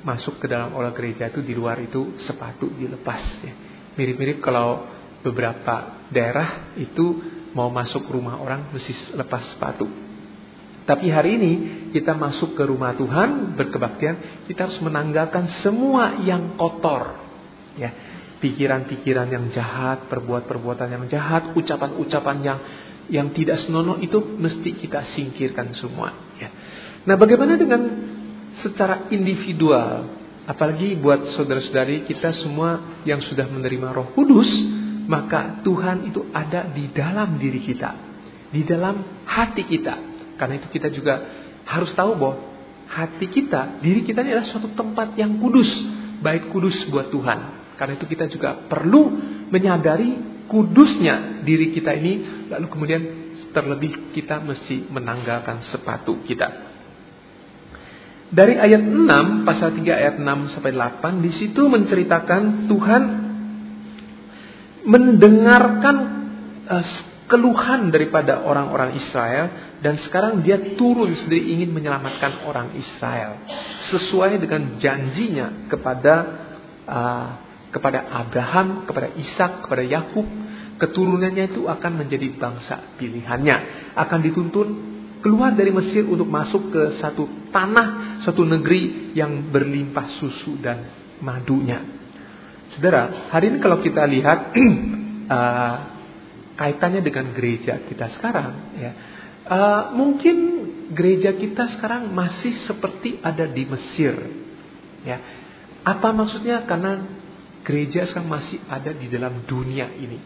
masuk 0.00 0.40
ke 0.40 0.46
dalam 0.48 0.72
olah 0.72 0.96
gereja 0.96 1.28
itu 1.28 1.44
di 1.44 1.52
luar 1.52 1.78
itu 1.84 2.16
sepatu 2.24 2.72
dilepas 2.72 3.22
ya. 3.44 3.52
Mirip-mirip 3.94 4.40
kalau 4.40 4.88
beberapa 5.20 6.08
daerah 6.08 6.72
itu 6.80 7.20
mau 7.52 7.68
masuk 7.68 8.08
rumah 8.08 8.40
orang 8.40 8.72
mesti 8.72 9.14
lepas 9.14 9.52
sepatu. 9.52 9.86
Tapi 10.88 11.06
hari 11.12 11.38
ini 11.38 11.52
kita 11.94 12.16
masuk 12.16 12.58
ke 12.58 12.66
rumah 12.66 12.96
Tuhan 12.96 13.54
berkebaktian, 13.54 14.46
kita 14.50 14.66
harus 14.66 14.80
menanggalkan 14.82 15.46
semua 15.62 16.18
yang 16.24 16.58
kotor. 16.58 17.20
Ya, 17.78 17.94
pikiran-pikiran 18.40 19.28
yang 19.28 19.44
jahat, 19.52 20.08
perbuatan-perbuatan 20.08 20.88
yang 20.88 21.04
jahat, 21.06 21.52
ucapan-ucapan 21.54 22.36
yang 22.40 22.58
yang 23.10 23.28
tidak 23.34 23.58
senonoh 23.60 23.98
itu 23.98 24.16
mesti 24.16 24.80
kita 24.80 25.02
singkirkan 25.12 25.74
semua. 25.74 26.14
Ya. 26.38 26.48
Nah, 27.04 27.18
bagaimana 27.18 27.58
dengan 27.58 27.82
secara 28.62 29.10
individual? 29.10 30.18
Apalagi 30.46 30.98
buat 30.98 31.30
saudara-saudari 31.30 32.08
kita 32.10 32.34
semua 32.34 33.02
yang 33.06 33.22
sudah 33.22 33.46
menerima 33.46 33.94
Roh 33.94 34.10
Kudus, 34.16 34.50
maka 35.06 35.62
Tuhan 35.62 36.10
itu 36.10 36.26
ada 36.34 36.66
di 36.70 36.90
dalam 36.90 37.38
diri 37.38 37.60
kita, 37.62 37.90
di 38.50 38.66
dalam 38.66 39.26
hati 39.26 39.62
kita. 39.66 39.94
Karena 40.34 40.58
itu 40.58 40.66
kita 40.72 40.88
juga 40.90 41.14
harus 41.66 41.92
tahu 41.94 42.18
bahwa 42.18 42.34
hati 42.90 43.30
kita, 43.30 43.78
diri 43.78 44.02
kita 44.02 44.26
ini 44.26 44.34
adalah 44.34 44.48
suatu 44.50 44.74
tempat 44.74 45.14
yang 45.14 45.38
kudus, 45.38 45.70
baik 46.18 46.50
kudus 46.50 46.74
buat 46.90 47.14
Tuhan. 47.14 47.59
Karena 47.80 47.96
itu 47.96 48.04
kita 48.04 48.28
juga 48.28 48.68
perlu 48.68 49.08
menyadari 49.48 50.44
kudusnya 50.52 51.40
diri 51.40 51.72
kita 51.72 51.96
ini, 51.96 52.44
lalu 52.52 52.66
kemudian 52.68 53.02
terlebih 53.56 54.12
kita 54.12 54.44
mesti 54.44 54.84
menanggalkan 54.92 55.64
sepatu 55.72 56.20
kita. 56.28 56.68
Dari 58.28 58.60
ayat 58.60 58.84
6, 58.84 59.48
pasal 59.48 59.72
3 59.72 59.80
ayat 59.80 60.16
6 60.20 60.52
sampai 60.52 60.76
8, 60.76 61.24
di 61.24 61.32
situ 61.32 61.66
menceritakan 61.72 62.68
Tuhan 62.68 63.02
mendengarkan 64.84 65.96
uh, 66.68 66.84
keluhan 67.30 67.94
daripada 67.94 68.42
orang-orang 68.42 68.98
Israel 69.00 69.76
dan 69.80 69.96
sekarang 70.02 70.42
dia 70.42 70.76
turun 70.76 71.14
sendiri 71.14 71.58
ingin 71.58 71.70
menyelamatkan 71.70 72.42
orang 72.44 72.74
Israel 72.74 73.38
sesuai 73.88 74.42
dengan 74.42 74.76
janjinya 74.82 75.70
kepada 75.70 76.14
uh, 76.90 77.49
kepada 77.70 78.06
Abraham, 78.10 78.84
kepada 78.84 79.14
Ishak, 79.14 79.66
kepada 79.66 79.82
Yakub, 79.86 80.26
keturunannya 80.80 81.54
itu 81.54 81.70
akan 81.70 81.92
menjadi 82.02 82.28
bangsa 82.34 82.98
pilihannya, 82.98 83.56
akan 83.94 84.18
dituntun 84.26 84.68
keluar 85.20 85.52
dari 85.52 85.70
Mesir 85.70 86.08
untuk 86.08 86.26
masuk 86.26 86.72
ke 86.72 86.82
satu 86.98 87.52
tanah, 87.52 88.20
satu 88.24 88.42
negeri 88.42 89.12
yang 89.12 89.52
berlimpah 89.52 90.18
susu 90.18 90.56
dan 90.58 90.88
madunya. 91.20 91.84
Saudara, 92.74 93.28
hari 93.28 93.52
ini 93.54 93.58
kalau 93.60 93.84
kita 93.84 94.02
lihat 94.08 94.56
uh, 95.36 95.76
kaitannya 96.56 97.04
dengan 97.04 97.36
gereja 97.36 97.84
kita 97.84 98.16
sekarang, 98.16 98.50
ya, 98.80 98.92
uh, 99.46 99.82
mungkin 99.92 100.36
gereja 100.90 101.36
kita 101.36 101.76
sekarang 101.76 102.08
masih 102.10 102.56
seperti 102.64 103.20
ada 103.20 103.44
di 103.44 103.62
Mesir. 103.68 104.16
Ya, 105.04 105.18
apa 105.84 106.12
maksudnya? 106.12 106.64
Karena 106.64 107.19
gereja 107.70 108.10
sekarang 108.10 108.26
masih 108.34 108.58
ada 108.66 108.90
di 108.90 109.06
dalam 109.06 109.46
dunia 109.46 109.86
ini. 109.94 110.18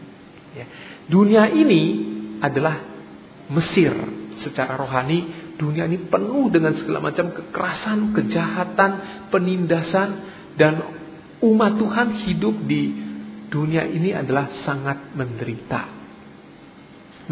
Ya. 0.57 0.65
Dunia 1.05 1.53
ini 1.53 1.81
adalah 2.41 2.81
Mesir 3.53 3.93
secara 4.41 4.73
rohani. 4.73 5.53
Dunia 5.55 5.85
ini 5.85 6.09
penuh 6.09 6.49
dengan 6.49 6.73
segala 6.73 7.13
macam 7.13 7.29
kekerasan, 7.31 8.11
kejahatan, 8.17 8.91
penindasan, 9.29 10.09
dan 10.57 10.73
umat 11.45 11.77
Tuhan 11.77 12.25
hidup 12.27 12.65
di 12.65 12.91
dunia 13.53 13.85
ini 13.85 14.11
adalah 14.11 14.51
sangat 14.65 15.13
menderita. 15.15 15.95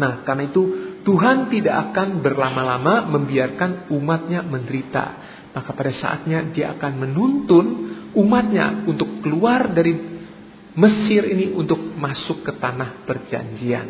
Nah, 0.00 0.24
karena 0.24 0.48
itu 0.48 0.62
Tuhan 1.04 1.52
tidak 1.52 1.92
akan 1.92 2.24
berlama-lama 2.24 3.04
membiarkan 3.12 3.92
umatnya 3.92 4.40
menderita. 4.40 5.04
Maka 5.52 5.70
pada 5.70 5.92
saatnya 5.92 6.48
dia 6.50 6.72
akan 6.74 6.92
menuntun 6.98 7.66
umatnya 8.14 8.86
untuk 8.86 9.20
keluar 9.20 9.70
dari 9.70 10.14
Mesir 10.74 11.22
ini 11.22 11.54
untuk 11.54 11.78
masuk 11.94 12.42
ke 12.42 12.52
tanah 12.58 13.06
perjanjian. 13.06 13.86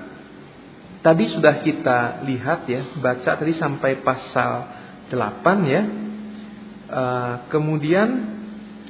Tadi 1.06 1.24
sudah 1.30 1.62
kita 1.62 2.26
lihat 2.26 2.66
ya, 2.66 2.82
baca 2.98 3.38
tadi 3.38 3.54
sampai 3.54 4.02
pasal 4.02 4.52
8 5.06 5.14
ya. 5.70 5.82
Uh, 6.86 7.34
kemudian 7.46 8.34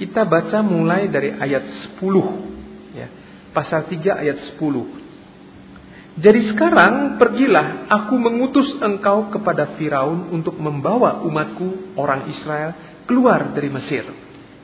kita 0.00 0.24
baca 0.24 0.64
mulai 0.64 1.12
dari 1.12 1.37
ayat 1.37 1.92
10 2.00 2.96
ya. 2.96 3.12
Pasal 3.52 3.85
3 3.92 4.24
ayat 4.24 4.57
10. 4.57 6.16
Jadi 6.16 6.40
sekarang 6.48 7.20
pergilah, 7.20 7.85
aku 7.92 8.16
mengutus 8.16 8.72
engkau 8.81 9.29
kepada 9.29 9.76
Firaun 9.76 10.33
untuk 10.33 10.57
membawa 10.57 11.20
umatku 11.20 12.00
orang 12.00 12.33
Israel 12.33 13.05
keluar 13.05 13.52
dari 13.52 13.68
Mesir. 13.68 14.09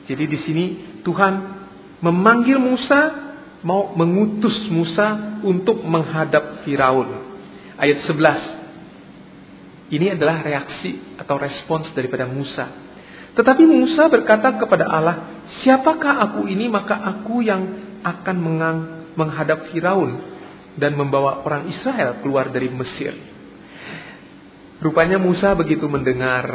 Jadi 0.09 0.25
di 0.25 0.39
sini 0.41 0.65
Tuhan 1.05 1.33
memanggil 2.01 2.57
Musa 2.57 3.01
mau 3.61 3.93
mengutus 3.93 4.57
Musa 4.73 5.37
untuk 5.45 5.85
menghadap 5.85 6.65
Firaun. 6.65 7.22
Ayat 7.77 8.05
11. 8.05 9.93
Ini 9.93 10.17
adalah 10.17 10.41
reaksi 10.41 11.17
atau 11.17 11.37
respons 11.37 11.89
daripada 11.93 12.25
Musa. 12.25 12.65
Tetapi 13.33 13.65
Musa 13.65 14.09
berkata 14.09 14.57
kepada 14.57 14.89
Allah, 14.89 15.45
"Siapakah 15.61 16.21
aku 16.21 16.45
ini 16.49 16.69
maka 16.69 17.01
aku 17.01 17.41
yang 17.41 17.61
akan 18.05 18.37
mengang, 18.37 18.77
menghadap 19.13 19.69
Firaun 19.69 20.17
dan 20.77 20.97
membawa 20.97 21.45
orang 21.45 21.69
Israel 21.69 22.21
keluar 22.21 22.49
dari 22.49 22.69
Mesir?" 22.69 23.13
Rupanya 24.81 25.21
Musa 25.21 25.53
begitu 25.53 25.85
mendengar 25.85 26.45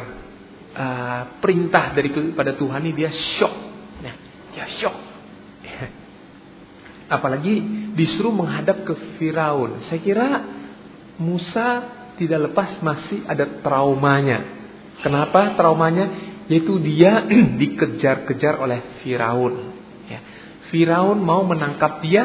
uh, 0.74 1.22
perintah 1.38 1.94
daripada 1.94 2.54
Tuhan 2.54 2.82
ini 2.90 2.94
dia 2.94 3.10
shock. 3.10 3.54
Nah, 4.02 4.14
dia 4.54 4.66
shock 4.78 4.96
Apalagi 7.16 7.54
disuruh 7.96 8.34
menghadap 8.34 8.84
ke 8.84 8.94
Firaun. 9.16 9.86
Saya 9.88 10.00
kira 10.02 10.57
Musa 11.18 11.98
tidak 12.18 12.50
lepas 12.50 12.78
masih 12.82 13.26
ada 13.26 13.46
traumanya. 13.62 14.42
Kenapa 15.02 15.54
traumanya? 15.54 16.10
Yaitu 16.50 16.78
dia 16.82 17.22
dikejar-kejar 17.60 18.58
oleh 18.58 19.02
Firaun. 19.02 19.54
Ya. 20.10 20.20
Firaun 20.70 21.20
mau 21.22 21.44
menangkap 21.46 22.02
dia, 22.02 22.24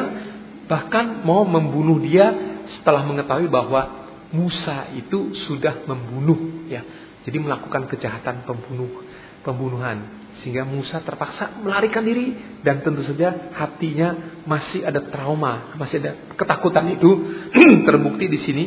bahkan 0.66 1.22
mau 1.22 1.46
membunuh 1.46 2.00
dia 2.02 2.32
setelah 2.78 3.04
mengetahui 3.06 3.46
bahwa 3.50 4.06
Musa 4.34 4.90
itu 4.94 5.36
sudah 5.46 5.86
membunuh. 5.86 6.66
Ya. 6.66 6.82
Jadi 7.24 7.38
melakukan 7.40 7.86
kejahatan 7.88 8.42
pembunuh, 8.44 9.04
pembunuhan. 9.46 10.23
Sehingga 10.42 10.66
Musa 10.66 10.98
terpaksa 10.98 11.62
melarikan 11.62 12.02
diri 12.02 12.34
dan 12.66 12.82
tentu 12.82 13.06
saja 13.06 13.54
hatinya 13.54 14.42
masih 14.44 14.82
ada 14.82 14.98
trauma, 15.06 15.74
masih 15.78 16.02
ada 16.02 16.12
ketakutan 16.34 16.90
itu 16.98 17.10
terbukti 17.86 18.26
di 18.26 18.38
sini. 18.42 18.64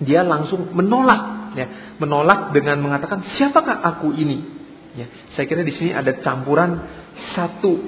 Dia 0.00 0.24
langsung 0.24 0.72
menolak, 0.72 1.52
ya, 1.56 1.96
menolak 2.00 2.52
dengan 2.52 2.80
mengatakan 2.80 3.24
siapakah 3.36 3.80
aku 3.84 4.12
ini? 4.16 4.60
Ya, 4.96 5.06
saya 5.36 5.46
kira 5.46 5.64
di 5.64 5.72
sini 5.72 5.94
ada 5.94 6.12
campuran 6.20 6.82
satu 7.36 7.78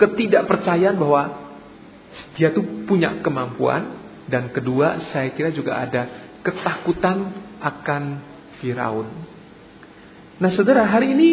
ketidakpercayaan 0.00 0.96
bahwa 0.98 1.22
dia 2.36 2.52
tuh 2.52 2.84
punya 2.84 3.20
kemampuan 3.24 4.00
dan 4.28 4.50
kedua 4.50 5.00
saya 5.12 5.32
kira 5.32 5.54
juga 5.54 5.80
ada 5.80 6.32
ketakutan 6.42 7.30
akan 7.62 8.02
Firaun. 8.58 9.08
Nah, 10.42 10.50
saudara, 10.58 10.82
hari 10.90 11.14
ini 11.14 11.30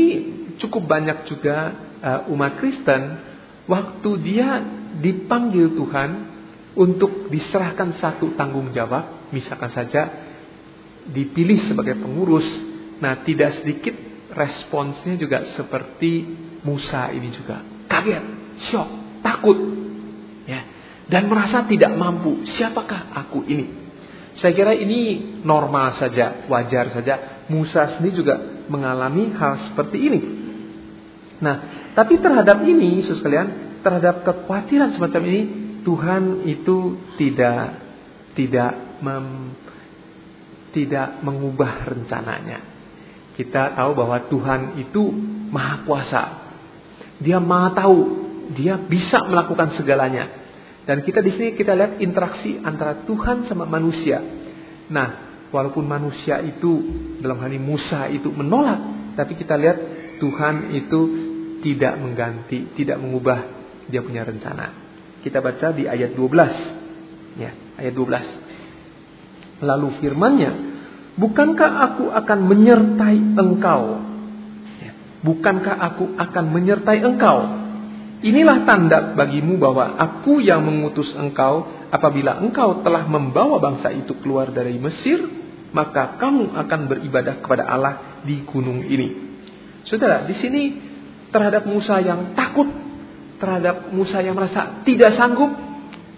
cukup 0.62 0.86
banyak 0.86 1.26
juga 1.26 1.74
uh, 1.98 2.30
umat 2.30 2.62
Kristen 2.62 3.18
waktu 3.66 4.10
dia 4.22 4.62
dipanggil 5.02 5.74
Tuhan 5.74 6.10
untuk 6.78 7.26
diserahkan 7.34 7.98
satu 7.98 8.38
tanggung 8.38 8.70
jawab, 8.70 9.34
misalkan 9.34 9.74
saja 9.74 10.14
dipilih 11.10 11.58
sebagai 11.66 11.98
pengurus. 11.98 12.46
Nah, 13.02 13.26
tidak 13.26 13.58
sedikit 13.58 13.98
responsnya 14.30 15.18
juga 15.18 15.42
seperti 15.58 16.30
Musa 16.62 17.10
ini 17.10 17.34
juga. 17.34 17.66
Kaget, 17.90 18.26
shock, 18.70 18.90
takut. 19.26 19.58
Ya, 20.46 20.62
dan 21.10 21.26
merasa 21.26 21.66
tidak 21.66 21.98
mampu. 21.98 22.46
Siapakah 22.46 23.10
aku 23.26 23.42
ini? 23.50 23.79
Saya 24.40 24.56
kira 24.56 24.72
ini 24.72 25.20
normal 25.44 26.00
saja, 26.00 26.48
wajar 26.48 26.96
saja. 26.96 27.46
Musa 27.52 27.92
sendiri 27.98 28.24
juga 28.24 28.36
mengalami 28.72 29.36
hal 29.36 29.68
seperti 29.72 29.98
ini. 30.00 30.20
Nah, 31.44 31.56
tapi 31.92 32.20
terhadap 32.20 32.64
ini, 32.64 33.04
Yesus 33.04 33.20
kalian, 33.20 33.80
terhadap 33.84 34.24
kekhawatiran 34.24 34.96
semacam 34.96 35.22
ini, 35.28 35.42
Tuhan 35.84 36.24
itu 36.48 37.00
tidak 37.20 37.80
tidak 38.36 38.72
mem, 39.04 39.56
tidak 40.72 41.20
mengubah 41.20 41.88
rencananya. 41.92 42.64
Kita 43.36 43.76
tahu 43.76 43.92
bahwa 43.96 44.24
Tuhan 44.28 44.62
itu 44.80 45.12
maha 45.52 45.84
kuasa. 45.84 46.24
Dia 47.20 47.40
maha 47.40 47.76
tahu, 47.76 47.98
dia 48.56 48.80
bisa 48.80 49.20
melakukan 49.28 49.76
segalanya. 49.76 50.39
Dan 50.90 51.06
kita 51.06 51.22
di 51.22 51.30
sini 51.30 51.54
kita 51.54 51.78
lihat 51.78 52.02
interaksi 52.02 52.58
antara 52.66 53.06
Tuhan 53.06 53.46
sama 53.46 53.70
manusia. 53.70 54.18
Nah, 54.90 55.08
walaupun 55.54 55.86
manusia 55.86 56.42
itu 56.42 56.82
dalam 57.22 57.38
hal 57.46 57.54
ini 57.54 57.62
Musa 57.62 58.10
itu 58.10 58.34
menolak, 58.34 59.14
tapi 59.14 59.38
kita 59.38 59.54
lihat 59.54 59.78
Tuhan 60.18 60.74
itu 60.74 61.00
tidak 61.62 61.94
mengganti, 61.94 62.74
tidak 62.74 62.98
mengubah 62.98 63.38
dia 63.86 64.02
punya 64.02 64.26
rencana. 64.26 64.74
Kita 65.22 65.38
baca 65.46 65.78
di 65.78 65.86
ayat 65.86 66.18
12. 66.18 67.38
Ya, 67.38 67.54
ayat 67.78 67.94
12. 67.94 69.62
Lalu 69.62 69.94
firman-Nya, 70.02 70.52
"Bukankah 71.22 71.72
aku 71.86 72.10
akan 72.18 72.40
menyertai 72.50 73.38
engkau?" 73.38 74.02
Ya, 74.82 74.92
"Bukankah 75.22 75.76
aku 75.86 76.18
akan 76.18 76.46
menyertai 76.50 77.06
engkau?" 77.06 77.59
Inilah 78.20 78.68
tanda 78.68 79.16
bagimu 79.16 79.56
bahwa 79.56 79.96
aku 79.96 80.44
yang 80.44 80.60
mengutus 80.68 81.16
engkau 81.16 81.88
apabila 81.88 82.44
engkau 82.44 82.84
telah 82.84 83.08
membawa 83.08 83.64
bangsa 83.64 83.96
itu 83.96 84.12
keluar 84.20 84.52
dari 84.52 84.76
Mesir, 84.76 85.24
maka 85.72 86.20
kamu 86.20 86.52
akan 86.52 86.80
beribadah 86.92 87.40
kepada 87.40 87.64
Allah 87.64 88.20
di 88.28 88.44
gunung 88.44 88.84
ini. 88.84 89.32
Saudara, 89.88 90.28
di 90.28 90.36
sini 90.36 90.64
terhadap 91.32 91.64
Musa 91.64 92.04
yang 92.04 92.36
takut, 92.36 92.68
terhadap 93.40 93.96
Musa 93.96 94.20
yang 94.20 94.36
merasa 94.36 94.84
tidak 94.84 95.16
sanggup, 95.16 95.56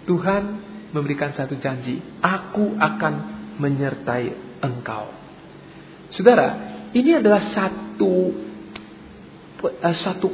Tuhan 0.02 0.42
memberikan 0.90 1.30
satu 1.38 1.54
janji, 1.62 2.02
aku 2.18 2.82
akan 2.82 3.14
menyertai 3.62 4.58
engkau. 4.58 5.06
Saudara, 6.18 6.48
ini 6.90 7.14
adalah 7.14 7.46
satu 7.46 8.12
eh, 9.70 9.96
satu 10.02 10.28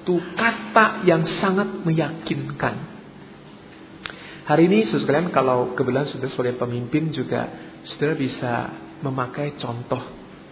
satu 0.00 0.16
kata 0.32 1.04
yang 1.04 1.28
sangat 1.28 1.84
meyakinkan. 1.84 2.88
Hari 4.48 4.62
ini 4.64 4.88
saudara 4.88 5.20
sekalian 5.20 5.28
kalau 5.28 5.76
kebetulan 5.76 6.08
sudah 6.08 6.28
sebagai 6.32 6.56
pemimpin 6.56 7.12
juga 7.12 7.52
saudara 7.84 8.16
bisa 8.16 8.52
memakai 9.04 9.60
contoh 9.60 10.00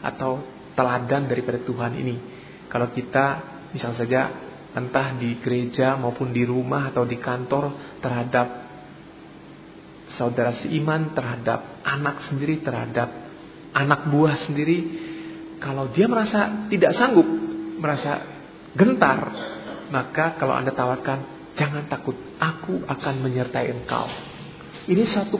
atau 0.04 0.44
teladan 0.76 1.32
daripada 1.32 1.64
Tuhan 1.64 1.96
ini 1.96 2.16
kalau 2.68 2.92
kita 2.92 3.40
misal 3.72 3.96
saja 3.96 4.28
entah 4.76 5.16
di 5.16 5.40
gereja 5.40 5.96
maupun 5.96 6.28
di 6.30 6.44
rumah 6.44 6.92
atau 6.92 7.08
di 7.08 7.16
kantor 7.16 7.96
terhadap 8.04 8.68
saudara 10.20 10.60
seiman, 10.60 11.16
terhadap 11.16 11.80
anak 11.88 12.20
sendiri, 12.28 12.60
terhadap 12.60 13.08
anak 13.72 14.12
buah 14.12 14.44
sendiri, 14.44 14.78
kalau 15.56 15.88
dia 15.88 16.04
merasa 16.04 16.68
tidak 16.68 16.92
sanggup, 17.00 17.26
merasa 17.80 18.37
gentar, 18.76 19.18
maka 19.88 20.36
kalau 20.36 20.56
Anda 20.56 20.74
tawarkan, 20.74 21.52
jangan 21.56 21.88
takut, 21.88 22.16
aku 22.36 22.84
akan 22.84 23.14
menyertai 23.24 23.72
engkau. 23.72 24.08
Ini 24.88 25.04
satu 25.08 25.36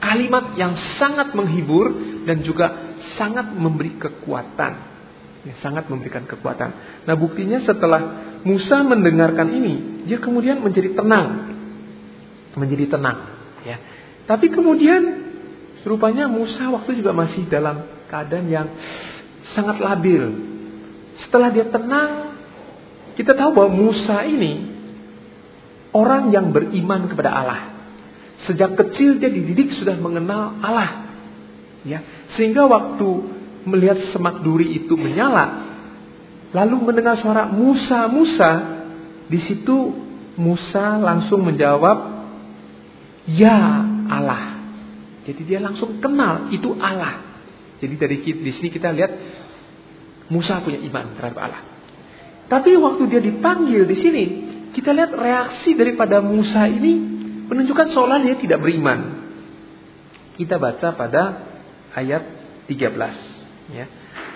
kalimat 0.00 0.56
yang 0.56 0.76
sangat 1.00 1.32
menghibur 1.32 1.92
dan 2.28 2.44
juga 2.44 2.96
sangat 3.16 3.52
memberi 3.52 3.96
kekuatan 3.96 4.94
Ya, 5.44 5.52
sangat 5.60 5.92
memberikan 5.92 6.24
kekuatan. 6.24 7.04
Nah 7.04 7.14
buktinya 7.20 7.60
setelah 7.60 8.32
Musa 8.48 8.80
mendengarkan 8.80 9.52
ini, 9.52 10.04
dia 10.08 10.16
kemudian 10.16 10.64
menjadi 10.64 10.96
tenang. 10.96 11.52
Menjadi 12.56 12.96
tenang. 12.96 13.18
Ya. 13.60 13.76
Tapi 14.24 14.48
kemudian 14.48 15.04
rupanya 15.84 16.32
Musa 16.32 16.72
waktu 16.72 16.96
juga 16.96 17.12
masih 17.12 17.44
dalam 17.44 17.84
keadaan 18.08 18.48
yang 18.48 18.68
sangat 19.52 19.84
labil. 19.84 20.32
Setelah 21.28 21.52
dia 21.52 21.68
tenang, 21.68 22.33
kita 23.14 23.32
tahu 23.34 23.50
bahwa 23.54 23.70
Musa 23.70 24.26
ini 24.26 24.74
orang 25.94 26.34
yang 26.34 26.50
beriman 26.50 27.06
kepada 27.06 27.30
Allah. 27.30 27.60
Sejak 28.44 28.74
kecil 28.74 29.22
dia 29.22 29.30
dididik 29.30 29.72
sudah 29.78 29.94
mengenal 29.94 30.58
Allah. 30.58 31.06
Ya, 31.86 32.02
sehingga 32.34 32.66
waktu 32.66 33.08
melihat 33.64 34.10
semak 34.10 34.42
duri 34.42 34.82
itu 34.84 34.98
menyala, 34.98 35.64
lalu 36.50 36.90
mendengar 36.90 37.16
suara 37.20 37.48
Musa, 37.48 38.10
Musa, 38.10 38.50
di 39.30 39.38
situ 39.46 39.94
Musa 40.34 40.98
langsung 40.98 41.46
menjawab, 41.46 42.26
"Ya 43.30 43.84
Allah." 44.10 44.58
Jadi 45.24 45.40
dia 45.48 45.60
langsung 45.62 46.02
kenal 46.04 46.52
itu 46.52 46.76
Allah. 46.76 47.20
Jadi 47.80 47.94
dari 47.96 48.16
di 48.20 48.52
sini 48.52 48.68
kita 48.68 48.92
lihat 48.92 49.12
Musa 50.28 50.60
punya 50.60 50.80
iman 50.84 51.16
terhadap 51.16 51.38
Allah. 51.40 51.73
Tapi 52.44 52.76
waktu 52.76 53.02
dia 53.08 53.20
dipanggil 53.24 53.88
di 53.88 53.96
sini, 53.96 54.24
kita 54.74 54.90
lihat 54.92 55.14
reaksi 55.14 55.72
daripada 55.72 56.20
Musa 56.20 56.68
ini 56.68 56.92
menunjukkan 57.48 57.88
seolah 57.94 58.20
dia 58.20 58.36
tidak 58.36 58.60
beriman. 58.60 59.24
Kita 60.34 60.58
baca 60.58 60.92
pada 60.98 61.22
ayat 61.94 62.22
13. 62.66 63.70
Ya. 63.72 63.86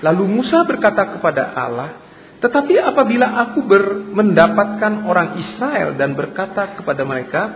Lalu 0.00 0.24
Musa 0.30 0.62
berkata 0.62 1.18
kepada 1.18 1.52
Allah, 1.52 2.06
Tetapi 2.38 2.78
apabila 2.78 3.34
aku 3.34 3.66
ber, 3.66 4.14
mendapatkan 4.14 5.02
orang 5.10 5.42
Israel 5.42 5.98
dan 5.98 6.14
berkata 6.14 6.78
kepada 6.78 7.02
mereka, 7.02 7.50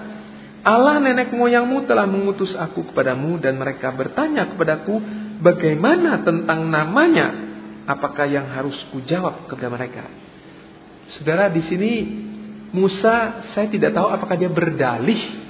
Allah 0.67 0.99
nenek 0.99 1.31
moyangmu 1.31 1.87
telah 1.87 2.03
mengutus 2.07 2.55
aku 2.59 2.91
kepadamu 2.91 3.39
dan 3.39 3.63
mereka 3.63 3.95
bertanya 3.95 4.51
kepadaku 4.51 4.99
bagaimana 5.39 6.27
tentang 6.27 6.67
namanya, 6.67 7.31
apakah 7.87 8.27
yang 8.27 8.51
harus 8.51 8.75
kujawab 8.91 9.47
kepada 9.47 9.71
mereka. 9.71 10.03
Saudara 11.19 11.53
di 11.53 11.63
sini 11.69 11.93
Musa 12.73 13.45
saya 13.53 13.69
tidak 13.69 13.93
tahu 13.93 14.09
apakah 14.09 14.37
dia 14.41 14.49
berdalih 14.49 15.43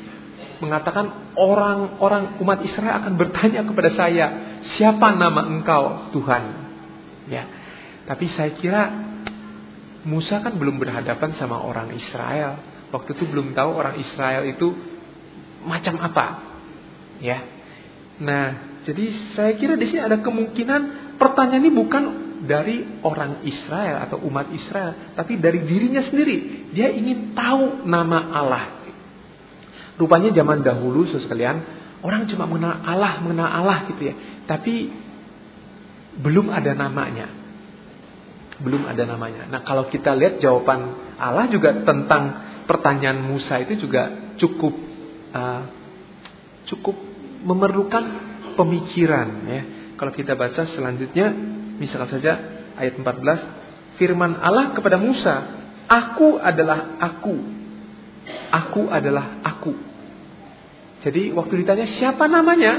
mengatakan 0.63 1.35
orang-orang 1.35 2.39
umat 2.39 2.63
Israel 2.63 3.03
akan 3.03 3.19
bertanya 3.19 3.67
kepada 3.67 3.91
saya, 3.91 4.27
siapa 4.79 5.11
nama 5.19 5.51
engkau 5.51 6.15
Tuhan? 6.15 6.43
Ya. 7.27 7.51
Tapi 8.07 8.31
saya 8.31 8.55
kira 8.55 8.83
Musa 10.07 10.39
kan 10.39 10.55
belum 10.55 10.79
berhadapan 10.79 11.35
sama 11.35 11.63
orang 11.63 11.91
Israel. 11.95 12.63
Waktu 12.95 13.11
itu 13.19 13.27
belum 13.27 13.59
tahu 13.59 13.71
orang 13.75 13.99
Israel 13.99 14.47
itu 14.47 14.71
macam 15.67 15.99
apa. 15.99 16.27
Ya. 17.19 17.43
Nah, 18.23 18.79
jadi 18.87 19.35
saya 19.35 19.59
kira 19.59 19.75
di 19.75 19.87
sini 19.91 20.03
ada 20.03 20.23
kemungkinan 20.23 21.15
pertanyaan 21.19 21.63
ini 21.63 21.73
bukan 21.75 22.03
dari 22.43 23.01
orang 23.07 23.47
Israel 23.47 24.03
atau 24.07 24.19
umat 24.27 24.51
Israel, 24.51 25.15
tapi 25.15 25.39
dari 25.39 25.63
dirinya 25.63 26.03
sendiri. 26.03 26.69
Dia 26.75 26.91
ingin 26.91 27.39
tahu 27.39 27.87
nama 27.87 28.19
Allah. 28.35 28.65
Rupanya 29.95 30.35
zaman 30.35 30.67
dahulu, 30.67 31.07
sekalian, 31.07 31.63
orang 32.03 32.27
cuma 32.27 32.51
mengenal 32.51 32.83
Allah, 32.83 33.23
mengenal 33.23 33.49
Allah 33.49 33.79
gitu 33.95 34.03
ya. 34.11 34.15
Tapi 34.51 34.91
belum 36.19 36.51
ada 36.51 36.75
namanya 36.75 37.43
belum 38.63 38.87
ada 38.87 39.03
namanya. 39.05 39.51
Nah, 39.51 39.61
kalau 39.67 39.91
kita 39.91 40.15
lihat 40.15 40.39
jawaban 40.39 41.15
Allah 41.19 41.51
juga 41.51 41.83
tentang 41.83 42.23
pertanyaan 42.65 43.19
Musa 43.19 43.59
itu 43.59 43.75
juga 43.75 44.35
cukup 44.39 44.73
uh, 45.35 45.63
cukup 46.71 46.95
memerlukan 47.43 48.05
pemikiran 48.55 49.29
ya. 49.51 49.63
Kalau 49.99 50.13
kita 50.15 50.39
baca 50.39 50.67
selanjutnya, 50.67 51.35
misalkan 51.81 52.19
saja 52.19 52.33
ayat 52.77 52.97
14, 52.99 53.97
firman 54.01 54.41
Allah 54.41 54.73
kepada 54.73 54.97
Musa, 54.97 55.35
"Aku 55.89 56.41
adalah 56.41 56.97
aku. 57.01 57.37
Aku 58.51 58.83
adalah 58.89 59.41
aku." 59.45 59.75
Jadi 61.03 61.35
waktu 61.35 61.67
ditanya 61.67 61.87
siapa 61.87 62.31
namanya, 62.31 62.79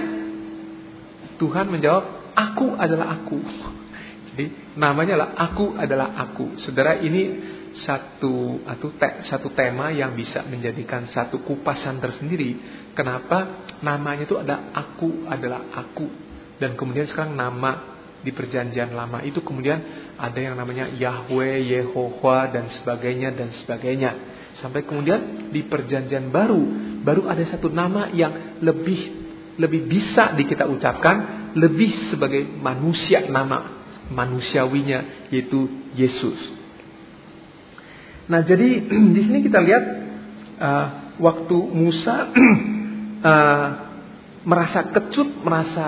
Tuhan 1.37 1.67
menjawab, 1.69 2.03
"Aku 2.33 2.73
adalah 2.75 3.21
aku." 3.21 3.37
Jadi 4.33 4.45
namanya 4.73 5.13
lah 5.13 5.29
aku 5.37 5.77
adalah 5.77 6.17
aku. 6.17 6.57
Saudara 6.57 6.97
ini 6.97 7.53
satu 7.73 8.65
atau 8.65 8.89
te, 8.97 9.25
satu 9.29 9.53
tema 9.53 9.93
yang 9.93 10.17
bisa 10.17 10.41
menjadikan 10.45 11.05
satu 11.09 11.45
kupasan 11.45 12.01
tersendiri. 12.01 12.57
Kenapa 12.97 13.69
namanya 13.85 14.25
itu 14.25 14.33
ada 14.37 14.73
aku 14.73 15.29
adalah 15.29 15.69
aku 15.73 16.09
dan 16.57 16.73
kemudian 16.73 17.05
sekarang 17.09 17.37
nama 17.37 17.92
di 18.23 18.31
perjanjian 18.31 18.95
lama 18.95 19.19
itu 19.21 19.43
kemudian 19.43 19.83
ada 20.15 20.39
yang 20.39 20.55
namanya 20.55 20.87
Yahweh, 20.87 21.59
Yehovah 21.67 22.55
dan 22.55 22.71
sebagainya 22.79 23.35
dan 23.35 23.51
sebagainya. 23.63 24.11
Sampai 24.63 24.87
kemudian 24.87 25.51
di 25.51 25.67
perjanjian 25.67 26.31
baru 26.31 26.61
baru 27.03 27.27
ada 27.27 27.43
satu 27.43 27.67
nama 27.67 28.07
yang 28.15 28.63
lebih 28.63 29.23
lebih 29.59 29.85
bisa 29.85 30.33
di 30.33 30.47
kita 30.47 30.65
ucapkan 30.65 31.51
lebih 31.53 32.09
sebagai 32.09 32.41
manusia 32.57 33.27
nama 33.29 33.85
manusiawinya 34.09 35.29
yaitu 35.29 35.69
Yesus. 35.93 36.39
Nah, 38.27 38.41
jadi 38.41 38.87
di 39.15 39.21
sini 39.21 39.43
kita 39.43 39.59
lihat 39.59 39.83
uh, 40.57 40.85
waktu 41.19 41.57
Musa 41.75 42.15
uh, 42.23 43.67
merasa 44.49 44.91
kecut, 44.91 45.43
merasa 45.43 45.85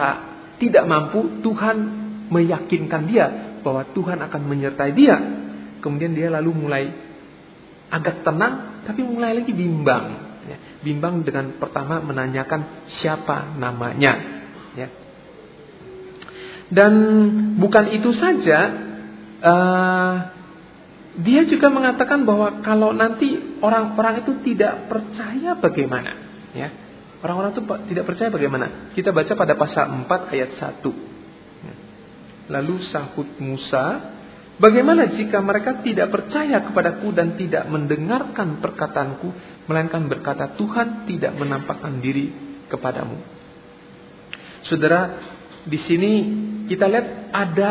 tidak 0.60 0.88
mampu, 0.88 1.44
Tuhan 1.44 2.05
meyakinkan 2.30 3.02
dia 3.10 3.60
bahwa 3.62 3.86
Tuhan 3.92 4.22
akan 4.22 4.42
menyertai 4.46 4.92
dia. 4.94 5.18
Kemudian 5.82 6.18
dia 6.18 6.34
lalu 6.34 6.52
mulai 6.54 6.84
agak 7.94 8.26
tenang, 8.26 8.86
tapi 8.86 9.06
mulai 9.06 9.38
lagi 9.38 9.54
bimbang. 9.54 10.06
Ya, 10.46 10.58
bimbang 10.86 11.26
dengan 11.26 11.58
pertama 11.58 12.02
menanyakan 12.02 12.86
siapa 13.02 13.58
namanya. 13.58 14.14
Ya, 14.78 14.88
dan 16.74 16.94
bukan 17.62 17.94
itu 17.94 18.10
saja, 18.18 18.74
uh, 19.46 20.16
dia 21.22 21.46
juga 21.46 21.70
mengatakan 21.70 22.26
bahwa 22.26 22.66
kalau 22.66 22.90
nanti 22.90 23.62
orang-orang 23.62 24.26
itu 24.26 24.42
tidak 24.42 24.90
percaya 24.90 25.54
bagaimana, 25.62 26.12
ya. 26.58 26.70
Orang-orang 27.22 27.58
itu 27.58 27.62
tidak 27.94 28.06
percaya 28.06 28.30
bagaimana? 28.30 28.92
Kita 28.94 29.10
baca 29.10 29.34
pada 29.34 29.54
pasal 29.58 29.86
4 30.06 30.34
ayat 30.34 30.52
1. 30.62 31.15
Lalu 32.50 32.86
sahut 32.86 33.30
Musa, 33.42 34.16
Bagaimana 34.56 35.12
jika 35.12 35.44
mereka 35.44 35.84
tidak 35.84 36.16
percaya 36.16 36.64
kepadaku 36.64 37.12
dan 37.12 37.36
tidak 37.36 37.68
mendengarkan 37.68 38.64
perkataanku, 38.64 39.28
melainkan 39.68 40.08
berkata 40.08 40.56
Tuhan 40.56 41.04
tidak 41.04 41.36
menampakkan 41.36 42.00
diri 42.00 42.32
kepadamu. 42.72 43.20
Saudara, 44.64 45.20
di 45.68 45.76
sini 45.76 46.12
kita 46.72 46.88
lihat 46.88 47.36
ada 47.36 47.70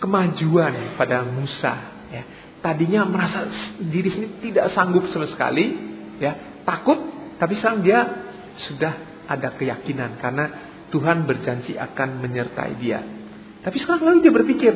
kemajuan 0.00 0.96
pada 0.96 1.20
Musa. 1.28 1.74
Ya. 2.08 2.24
Tadinya 2.64 3.04
merasa 3.04 3.52
diri 3.76 4.08
sendiri 4.08 4.40
tidak 4.40 4.72
sanggup 4.72 5.12
sama 5.12 5.28
sekali, 5.28 5.76
ya 6.16 6.64
takut, 6.64 6.96
tapi 7.36 7.60
sekarang 7.60 7.84
dia 7.84 8.00
sudah 8.72 9.22
ada 9.28 9.52
keyakinan 9.52 10.16
karena 10.16 10.44
Tuhan 10.88 11.28
berjanji 11.28 11.76
akan 11.76 12.24
menyertai 12.24 12.72
dia. 12.80 13.15
Tapi 13.66 13.76
sekarang 13.82 14.06
lalu 14.06 14.22
dia 14.22 14.30
berpikir, 14.30 14.72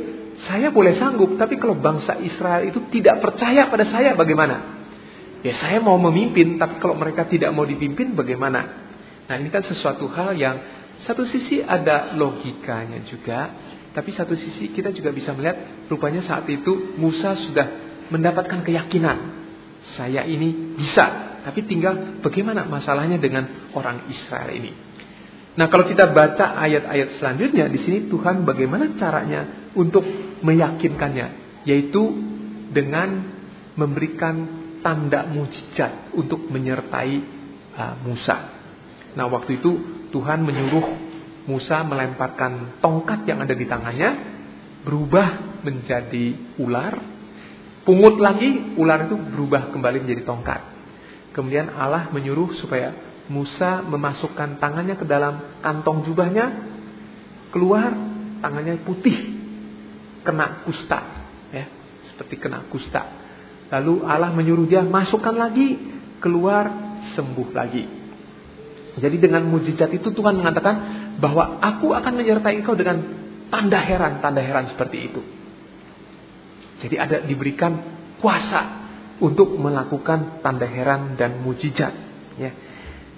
saya 0.51 0.75
boleh 0.75 0.99
sanggup, 0.99 1.39
tapi 1.39 1.63
kalau 1.63 1.79
bangsa 1.79 2.19
Israel 2.19 2.67
itu 2.67 2.91
tidak 2.91 3.23
percaya 3.23 3.71
pada 3.71 3.87
saya 3.87 4.19
bagaimana? 4.19 4.83
Ya 5.47 5.55
saya 5.55 5.79
mau 5.79 5.95
memimpin, 5.95 6.59
tapi 6.59 6.83
kalau 6.83 6.99
mereka 6.99 7.31
tidak 7.31 7.55
mau 7.55 7.63
dipimpin 7.63 8.19
bagaimana? 8.19 8.91
Nah 9.31 9.35
ini 9.39 9.47
kan 9.47 9.63
sesuatu 9.63 10.11
hal 10.11 10.35
yang 10.35 10.57
satu 11.07 11.23
sisi 11.23 11.63
ada 11.63 12.19
logikanya 12.19 13.07
juga, 13.07 13.55
tapi 13.95 14.11
satu 14.11 14.35
sisi 14.35 14.75
kita 14.75 14.91
juga 14.91 15.15
bisa 15.15 15.39
melihat 15.39 15.87
rupanya 15.87 16.27
saat 16.27 16.51
itu 16.51 16.99
Musa 16.99 17.39
sudah 17.39 17.67
mendapatkan 18.11 18.67
keyakinan. 18.67 19.39
Saya 19.95 20.27
ini 20.27 20.75
bisa, 20.75 21.39
tapi 21.47 21.63
tinggal 21.63 22.21
bagaimana 22.21 22.67
masalahnya 22.67 23.23
dengan 23.23 23.71
orang 23.73 24.11
Israel 24.11 24.51
ini. 24.51 24.90
Nah, 25.51 25.67
kalau 25.67 25.91
kita 25.91 26.15
baca 26.15 26.55
ayat-ayat 26.63 27.19
selanjutnya 27.19 27.67
di 27.67 27.79
sini 27.83 27.99
Tuhan 28.07 28.47
bagaimana 28.47 28.95
caranya 28.95 29.71
untuk 29.75 30.07
meyakinkannya, 30.47 31.27
yaitu 31.67 32.03
dengan 32.71 33.27
memberikan 33.75 34.47
tanda 34.81 35.27
mujizat 35.27 36.15
untuk 36.15 36.47
menyertai 36.47 37.15
uh, 37.75 37.95
Musa. 38.07 38.37
Nah, 39.19 39.27
waktu 39.27 39.59
itu 39.59 39.71
Tuhan 40.15 40.47
menyuruh 40.47 40.87
Musa 41.51 41.83
melemparkan 41.83 42.79
tongkat 42.79 43.27
yang 43.27 43.43
ada 43.43 43.55
di 43.57 43.67
tangannya 43.67 44.11
berubah 44.87 45.61
menjadi 45.67 46.57
ular. 46.63 46.95
Pungut 47.83 48.23
lagi, 48.23 48.77
ular 48.79 49.09
itu 49.09 49.17
berubah 49.19 49.73
kembali 49.75 50.05
menjadi 50.05 50.23
tongkat. 50.23 50.61
Kemudian 51.35 51.75
Allah 51.75 52.13
menyuruh 52.13 52.55
supaya 52.61 53.10
Musa 53.31 53.79
memasukkan 53.87 54.59
tangannya 54.59 54.99
ke 54.99 55.07
dalam 55.07 55.63
kantong 55.63 56.03
jubahnya, 56.03 56.51
keluar 57.55 57.95
tangannya 58.43 58.83
putih, 58.83 59.39
kena 60.27 60.67
kusta, 60.67 60.99
ya, 61.55 61.65
seperti 62.11 62.43
kena 62.43 62.67
kusta. 62.67 63.07
Lalu 63.71 64.03
Allah 64.03 64.35
menyuruh 64.35 64.67
dia 64.67 64.83
masukkan 64.83 65.31
lagi, 65.31 65.79
keluar 66.19 66.67
sembuh 67.15 67.49
lagi. 67.55 67.85
Jadi 68.99 69.17
dengan 69.23 69.47
mujizat 69.47 69.95
itu 69.95 70.11
Tuhan 70.11 70.35
mengatakan 70.35 70.77
bahwa 71.23 71.63
aku 71.63 71.95
akan 71.95 72.13
menyertai 72.19 72.59
engkau 72.59 72.75
dengan 72.75 72.99
tanda 73.47 73.79
heran, 73.79 74.19
tanda 74.19 74.43
heran 74.43 74.75
seperti 74.75 74.99
itu. 75.07 75.23
Jadi 76.83 76.97
ada 76.99 77.23
diberikan 77.23 77.79
kuasa 78.19 78.83
untuk 79.23 79.55
melakukan 79.55 80.43
tanda 80.43 80.67
heran 80.67 81.15
dan 81.15 81.45
mujizat. 81.45 81.93
Ya. 82.41 82.51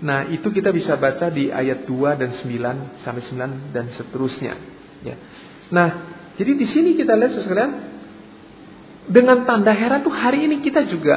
Nah 0.03 0.27
itu 0.29 0.51
kita 0.51 0.75
bisa 0.75 0.99
baca 0.99 1.31
di 1.31 1.49
ayat 1.49 1.87
2 1.87 2.21
dan 2.21 2.31
9 2.35 3.07
sampai 3.07 3.23
9 3.23 3.75
dan 3.75 3.87
seterusnya. 3.95 4.55
Ya. 5.07 5.17
Nah 5.71 5.89
jadi 6.35 6.59
di 6.59 6.67
sini 6.67 6.99
kita 6.99 7.15
lihat 7.15 7.39
sekalian 7.39 7.73
dengan 9.07 9.47
tanda 9.47 9.75
heran 9.75 10.03
tuh 10.03 10.15
hari 10.15 10.47
ini 10.47 10.63
kita 10.63 10.87
juga 10.87 11.17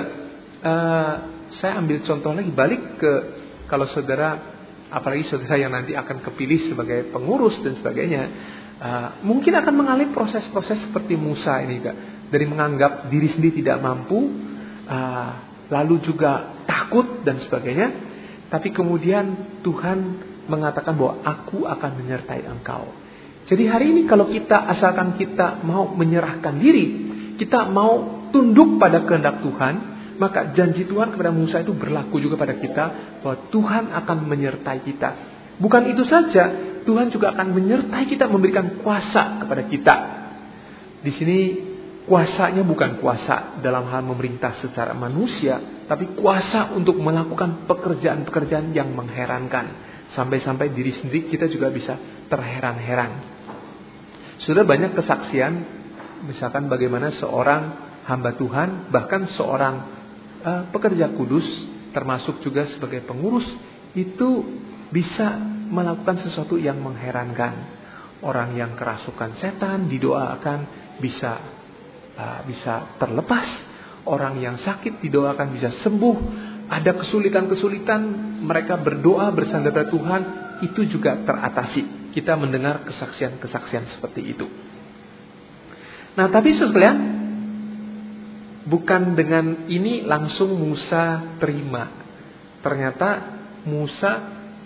uh, 0.65 1.15
saya 1.53 1.77
ambil 1.79 2.01
contoh 2.01 2.33
lagi 2.33 2.51
balik 2.51 2.81
ke 2.97 3.11
kalau 3.65 3.89
saudara, 3.89 4.37
apalagi 4.93 5.25
saudara 5.25 5.57
yang 5.57 5.73
nanti 5.73 5.97
akan 5.97 6.21
kepilih 6.21 6.69
sebagai 6.69 7.09
pengurus 7.09 7.57
dan 7.65 7.73
sebagainya, 7.77 8.23
uh, 8.77 9.09
mungkin 9.25 9.53
akan 9.57 9.73
mengalami 9.73 10.13
proses-proses 10.13 10.85
seperti 10.85 11.17
Musa 11.17 11.61
ini, 11.65 11.81
kak. 11.81 11.95
dari 12.29 12.45
menganggap 12.45 13.09
diri 13.09 13.29
sendiri 13.33 13.61
tidak 13.61 13.81
mampu, 13.81 14.19
uh, 14.85 15.31
lalu 15.69 16.01
juga 16.05 16.61
takut 16.69 17.25
dan 17.25 17.41
sebagainya. 17.41 18.14
Tapi 18.49 18.69
kemudian 18.69 19.59
Tuhan 19.65 19.97
mengatakan 20.45 20.93
bahwa 20.93 21.21
aku 21.25 21.65
akan 21.65 21.91
menyertai 22.01 22.45
engkau. 22.45 22.85
Jadi 23.45 23.63
hari 23.69 23.93
ini 23.93 24.01
kalau 24.09 24.29
kita 24.29 24.65
asalkan 24.69 25.17
kita 25.17 25.61
mau 25.61 25.93
menyerahkan 25.93 26.57
diri, 26.57 26.85
kita 27.37 27.69
mau 27.69 28.25
tunduk 28.33 28.81
pada 28.81 29.05
kehendak 29.05 29.45
Tuhan, 29.45 29.75
maka 30.17 30.55
janji 30.57 30.87
Tuhan 30.87 31.13
kepada 31.13 31.29
Musa 31.29 31.61
itu 31.61 31.75
berlaku 31.75 32.17
juga 32.17 32.41
pada 32.41 32.57
kita 32.57 32.83
bahwa 33.21 33.37
Tuhan 33.53 33.83
akan 33.93 34.17
menyertai 34.25 34.79
kita. 34.81 35.09
Bukan 35.61 35.87
itu 35.93 36.03
saja, 36.09 36.51
Tuhan 36.83 37.13
juga 37.13 37.33
akan 37.37 37.53
menyertai 37.53 38.05
kita 38.09 38.25
memberikan 38.29 38.81
kuasa 38.81 39.41
kepada 39.45 39.63
kita. 39.69 39.95
Di 41.05 41.11
sini 41.13 41.39
kuasanya 42.05 42.61
bukan 42.65 43.01
kuasa 43.01 43.61
dalam 43.61 43.89
hal 43.89 44.05
memerintah 44.05 44.57
secara 44.61 44.93
manusia, 44.93 45.57
tapi 45.85 46.17
kuasa 46.17 46.73
untuk 46.73 46.97
melakukan 46.97 47.69
pekerjaan-pekerjaan 47.69 48.73
yang 48.73 48.89
mengherankan. 48.93 49.93
Sampai-sampai 50.13 50.73
diri 50.73 50.93
sendiri 50.93 51.29
kita 51.29 51.45
juga 51.49 51.69
bisa 51.69 51.97
terheran-heran. 52.29 53.11
Sudah 54.41 54.65
banyak 54.65 54.97
kesaksian, 54.97 55.53
misalkan 56.25 56.69
bagaimana 56.69 57.13
seorang 57.13 57.63
hamba 58.05 58.33
Tuhan, 58.37 58.89
bahkan 58.93 59.29
seorang 59.33 59.75
uh, 60.45 60.63
pekerja 60.69 61.13
kudus, 61.13 61.45
termasuk 61.93 62.41
juga 62.41 62.69
sebagai 62.69 63.05
pengurus, 63.05 63.45
itu 63.97 64.45
bisa 64.93 65.37
melakukan 65.69 66.21
sesuatu 66.25 66.57
yang 66.57 66.77
mengherankan. 66.81 67.77
Orang 68.25 68.57
yang 68.57 68.73
kerasukan 68.73 69.37
setan 69.37 69.85
didoakan 69.85 70.59
bisa 70.97 71.41
uh, 72.17 72.41
bisa 72.47 72.97
terlepas, 72.97 73.45
orang 74.05 74.41
yang 74.41 74.55
sakit 74.61 75.01
didoakan 75.01 75.47
bisa 75.53 75.73
sembuh, 75.81 76.15
ada 76.69 76.97
kesulitan-kesulitan 76.97 78.01
mereka 78.41 78.77
berdoa 78.77 79.29
bersandar 79.29 79.85
Tuhan 79.89 80.21
itu 80.65 80.85
juga 80.89 81.17
teratasi. 81.21 82.13
Kita 82.15 82.33
mendengar 82.39 82.87
kesaksian-kesaksian 82.87 83.91
seperti 83.91 84.21
itu. 84.23 84.47
Nah, 86.15 86.31
tapi 86.31 86.55
sekalian 86.55 86.97
bukan 88.65 89.19
dengan 89.19 89.67
ini 89.67 90.07
langsung 90.07 90.55
Musa 90.55 91.35
terima. 91.43 91.91
Ternyata 92.63 93.35
Musa 93.67 94.11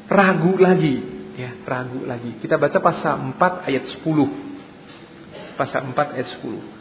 ragu 0.06 0.56
lagi, 0.62 1.02
ya, 1.36 1.58
ragu 1.66 2.06
lagi. 2.06 2.38
Kita 2.38 2.62
baca 2.62 2.78
pasal 2.78 3.34
4 3.34 3.66
ayat 3.66 3.86
10. 3.98 5.58
Pasal 5.58 5.90
4 5.90 6.16
ayat 6.16 6.30
10. 6.38 6.79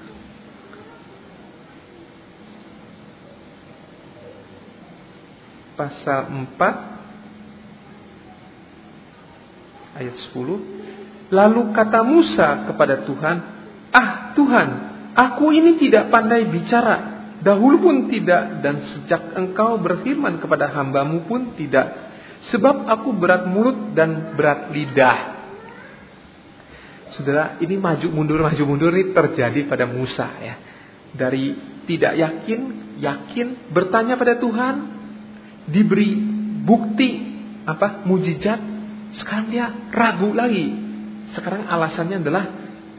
Pasal 5.79 6.27
4 6.35 6.59
ayat 10.03 10.17
10 10.35 11.31
lalu 11.31 11.61
kata 11.71 12.03
Musa 12.03 12.67
kepada 12.67 13.07
Tuhan 13.07 13.37
ah 13.95 14.35
Tuhan 14.35 14.89
aku 15.19 15.51
ini 15.51 15.75
tidak 15.83 16.15
pandai 16.15 16.47
bicara. 16.47 17.19
Dahulu 17.39 17.77
pun 17.79 17.97
tidak 18.11 18.63
dan 18.63 18.83
sejak 18.83 19.35
engkau 19.35 19.79
berfirman 19.79 20.43
kepada 20.43 20.71
hambamu 20.75 21.27
pun 21.27 21.55
tidak. 21.55 22.11
Sebab 22.55 22.87
aku 22.87 23.15
berat 23.19 23.47
mulut 23.51 23.95
dan 23.95 24.35
berat 24.35 24.71
lidah. 24.71 25.39
Saudara, 27.15 27.59
ini 27.63 27.79
maju 27.79 28.07
mundur 28.11 28.43
maju 28.43 28.63
mundur 28.63 28.95
ini 28.95 29.11
terjadi 29.11 29.67
pada 29.67 29.87
Musa 29.87 30.27
ya. 30.39 30.55
Dari 31.15 31.55
tidak 31.87 32.15
yakin, 32.15 32.61
yakin, 33.01 33.47
bertanya 33.71 34.19
pada 34.19 34.39
Tuhan, 34.39 34.98
diberi 35.69 36.17
bukti 36.65 37.11
apa 37.69 38.05
mujizat 38.09 38.61
sekarang 39.17 39.47
dia 39.53 39.67
ragu 39.93 40.33
lagi. 40.33 40.89
Sekarang 41.37 41.69
alasannya 41.69 42.25
adalah 42.25 42.45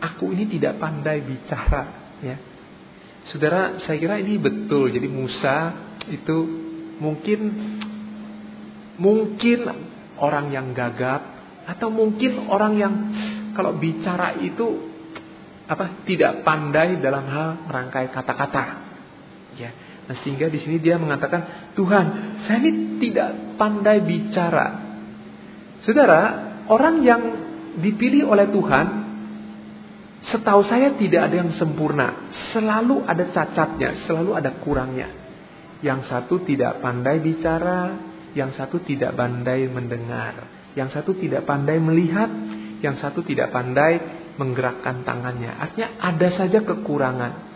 aku 0.01 0.29
ini 0.33 0.45
tidak 0.49 0.77
pandai 0.77 1.21
bicara 1.21 2.13
ya. 2.21 2.37
Saudara 3.29 3.77
saya 3.81 3.97
kira 3.97 4.17
ini 4.21 4.37
betul. 4.41 4.89
Jadi 4.89 5.05
Musa 5.09 5.73
itu 6.09 6.37
mungkin 6.97 7.39
mungkin 8.97 9.59
orang 10.19 10.51
yang 10.51 10.73
gagap 10.73 11.21
atau 11.69 11.93
mungkin 11.93 12.49
orang 12.49 12.73
yang 12.75 12.93
kalau 13.53 13.77
bicara 13.77 14.37
itu 14.41 14.89
apa 15.69 16.01
tidak 16.03 16.41
pandai 16.41 16.97
dalam 16.97 17.29
hal 17.29 17.49
merangkai 17.69 18.09
kata-kata 18.09 18.63
ya 19.53 19.69
Nah, 20.09 20.17
sehingga 20.25 20.49
di 20.49 20.57
sini 20.57 20.81
dia 20.81 20.97
mengatakan, 20.97 21.69
Tuhan, 21.77 22.05
saya 22.49 22.65
ini 22.65 22.97
tidak 22.97 23.61
pandai 23.61 24.01
bicara. 24.01 24.67
Saudara, 25.85 26.21
orang 26.65 27.05
yang 27.05 27.21
dipilih 27.77 28.25
oleh 28.25 28.49
Tuhan, 28.49 28.87
setahu 30.33 30.65
saya 30.65 30.97
tidak 30.97 31.29
ada 31.29 31.45
yang 31.45 31.53
sempurna. 31.53 32.33
Selalu 32.49 33.05
ada 33.05 33.29
cacatnya, 33.29 34.01
selalu 34.09 34.33
ada 34.33 34.49
kurangnya. 34.57 35.13
Yang 35.85 36.09
satu 36.09 36.41
tidak 36.41 36.81
pandai 36.81 37.21
bicara, 37.21 37.93
yang 38.33 38.49
satu 38.57 38.81
tidak 38.81 39.13
pandai 39.13 39.69
mendengar, 39.69 40.49
yang 40.73 40.89
satu 40.89 41.13
tidak 41.21 41.45
pandai 41.45 41.77
melihat, 41.77 42.33
yang 42.81 42.97
satu 42.97 43.21
tidak 43.21 43.53
pandai 43.53 44.01
menggerakkan 44.41 45.05
tangannya. 45.05 45.53
Artinya 45.53 46.01
ada 46.01 46.27
saja 46.33 46.65
kekurangan. 46.65 47.48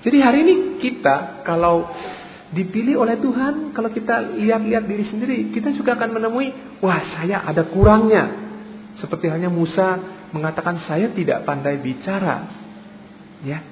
Jadi 0.00 0.16
hari 0.20 0.38
ini 0.48 0.54
kita 0.80 1.44
kalau 1.44 1.84
dipilih 2.50 2.98
oleh 2.98 3.20
Tuhan, 3.20 3.76
kalau 3.76 3.92
kita 3.92 4.32
lihat-lihat 4.34 4.84
diri 4.88 5.04
sendiri, 5.06 5.38
kita 5.54 5.70
juga 5.76 5.94
akan 5.94 6.18
menemui, 6.18 6.80
wah 6.80 7.00
saya 7.14 7.44
ada 7.44 7.68
kurangnya. 7.68 8.48
Seperti 8.98 9.30
hanya 9.30 9.52
Musa 9.52 10.00
mengatakan 10.34 10.82
saya 10.88 11.12
tidak 11.12 11.46
pandai 11.46 11.78
bicara. 11.78 12.48
Ya. 13.46 13.62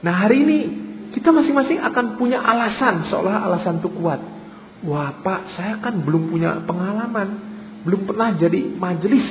Nah 0.00 0.14
hari 0.22 0.46
ini 0.46 0.58
kita 1.12 1.28
masing-masing 1.28 1.82
akan 1.82 2.16
punya 2.16 2.40
alasan, 2.40 3.04
seolah 3.06 3.44
alasan 3.44 3.84
itu 3.84 3.92
kuat. 3.92 4.22
Wah 4.82 5.18
pak, 5.20 5.52
saya 5.54 5.78
kan 5.78 6.00
belum 6.02 6.32
punya 6.32 6.62
pengalaman, 6.64 7.28
belum 7.84 8.08
pernah 8.08 8.34
jadi 8.34 8.70
majelis. 8.72 9.26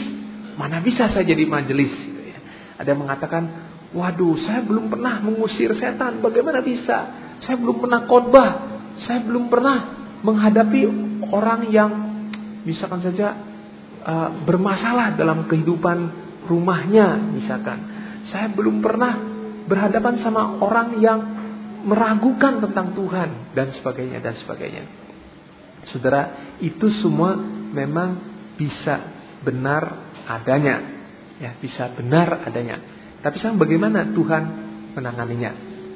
Mana 0.56 0.84
bisa 0.84 1.10
saya 1.10 1.26
jadi 1.26 1.48
majelis? 1.48 1.92
Ya. 2.22 2.40
Ada 2.78 2.88
yang 2.94 3.02
mengatakan, 3.08 3.71
Waduh, 3.92 4.40
saya 4.40 4.64
belum 4.64 4.88
pernah 4.88 5.20
mengusir 5.20 5.76
setan. 5.76 6.24
Bagaimana 6.24 6.64
bisa? 6.64 7.12
Saya 7.44 7.60
belum 7.60 7.84
pernah 7.84 8.08
khotbah. 8.08 8.50
Saya 9.04 9.20
belum 9.24 9.52
pernah 9.52 9.78
menghadapi 10.24 10.82
orang 11.28 11.68
yang 11.74 11.92
misalkan 12.64 13.04
saja 13.04 13.36
uh, 14.06 14.30
bermasalah 14.48 15.20
dalam 15.20 15.44
kehidupan 15.50 15.98
rumahnya, 16.48 17.20
misalkan. 17.36 17.80
Saya 18.32 18.48
belum 18.54 18.80
pernah 18.80 19.18
berhadapan 19.68 20.22
sama 20.24 20.62
orang 20.62 21.02
yang 21.04 21.20
meragukan 21.84 22.62
tentang 22.62 22.94
Tuhan 22.94 23.30
dan 23.58 23.74
sebagainya 23.74 24.22
dan 24.22 24.38
sebagainya. 24.38 24.84
Saudara, 25.90 26.56
itu 26.62 26.94
semua 27.02 27.34
memang 27.74 28.22
bisa 28.56 29.02
benar 29.42 30.14
adanya. 30.30 31.02
Ya, 31.42 31.58
bisa 31.58 31.90
benar 31.98 32.46
adanya. 32.46 33.01
Tapi 33.22 33.36
sekarang 33.38 33.62
bagaimana 33.62 34.10
Tuhan 34.12 34.44
menanganinya? 34.98 35.52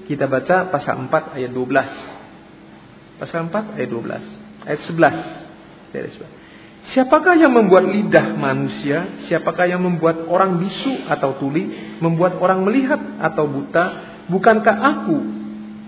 Kita 0.06 0.30
baca 0.30 0.70
pasal 0.70 1.10
4 1.10 1.36
ayat 1.42 1.52
12. 1.52 3.18
Pasal 3.22 3.50
4 3.50 3.78
ayat 3.82 3.90
12. 3.90 4.70
Ayat 4.70 4.82
11. 4.86 6.46
Siapakah 6.94 7.34
yang 7.34 7.50
membuat 7.50 7.90
lidah 7.90 8.38
manusia? 8.38 9.26
Siapakah 9.26 9.66
yang 9.66 9.82
membuat 9.82 10.30
orang 10.30 10.62
bisu 10.62 11.10
atau 11.10 11.34
tuli? 11.42 11.98
Membuat 11.98 12.38
orang 12.38 12.62
melihat 12.62 13.02
atau 13.18 13.50
buta? 13.50 13.86
Bukankah 14.30 14.78
aku, 14.78 15.18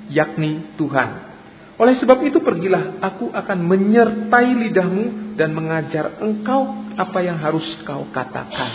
yakni 0.10 0.73
Tuhan? 0.82 1.29
Oleh 1.77 1.94
sebab 2.02 2.25
itu 2.25 2.42
pergilah, 2.42 2.98
aku 2.98 3.29
akan 3.29 3.69
menyertai 3.69 4.50
lidahmu 4.50 5.38
dan 5.38 5.54
mengajar 5.54 6.17
engkau 6.17 6.90
apa 6.98 7.19
yang 7.21 7.38
harus 7.38 7.65
kau 7.85 8.10
katakan. 8.10 8.73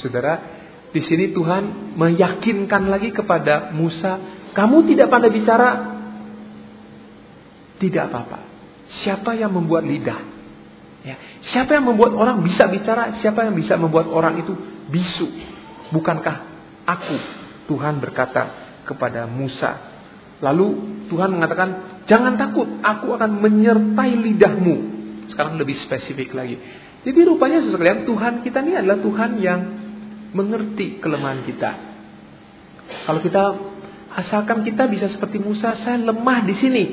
Saudara, 0.00 0.53
di 0.94 1.02
sini 1.02 1.34
Tuhan 1.34 1.98
meyakinkan 1.98 2.86
lagi 2.86 3.10
kepada 3.10 3.74
Musa, 3.74 4.22
kamu 4.54 4.86
tidak 4.94 5.10
pandai 5.10 5.34
bicara, 5.34 5.98
tidak 7.82 8.14
apa-apa. 8.14 8.38
Siapa 9.02 9.34
yang 9.34 9.50
membuat 9.50 9.82
lidah? 9.82 10.22
Ya. 11.02 11.18
Siapa 11.50 11.74
yang 11.74 11.90
membuat 11.90 12.14
orang 12.14 12.46
bisa 12.46 12.70
bicara? 12.70 13.18
Siapa 13.18 13.42
yang 13.42 13.58
bisa 13.58 13.74
membuat 13.74 14.06
orang 14.06 14.38
itu 14.38 14.54
bisu? 14.86 15.26
Bukankah 15.90 16.36
aku? 16.86 17.16
Tuhan 17.66 17.98
berkata 17.98 18.54
kepada 18.86 19.26
Musa. 19.26 19.90
Lalu 20.38 20.66
Tuhan 21.10 21.34
mengatakan, 21.34 22.04
jangan 22.06 22.38
takut, 22.38 22.70
aku 22.86 23.18
akan 23.18 23.42
menyertai 23.42 24.14
lidahmu. 24.14 24.76
Sekarang 25.26 25.58
lebih 25.58 25.74
spesifik 25.82 26.38
lagi. 26.38 26.54
Jadi 27.02 27.18
rupanya 27.26 27.66
sekalian 27.66 28.06
Tuhan 28.06 28.46
kita 28.46 28.62
ini 28.62 28.78
adalah 28.78 29.02
Tuhan 29.02 29.30
yang 29.42 29.60
mengerti 30.34 30.98
kelemahan 30.98 31.46
kita. 31.46 31.70
Kalau 33.06 33.20
kita 33.24 33.42
Asalkan 34.14 34.62
kita 34.62 34.86
bisa 34.86 35.10
seperti 35.10 35.42
Musa, 35.42 35.74
saya 35.74 35.98
lemah 35.98 36.46
di 36.46 36.54
sini. 36.54 36.84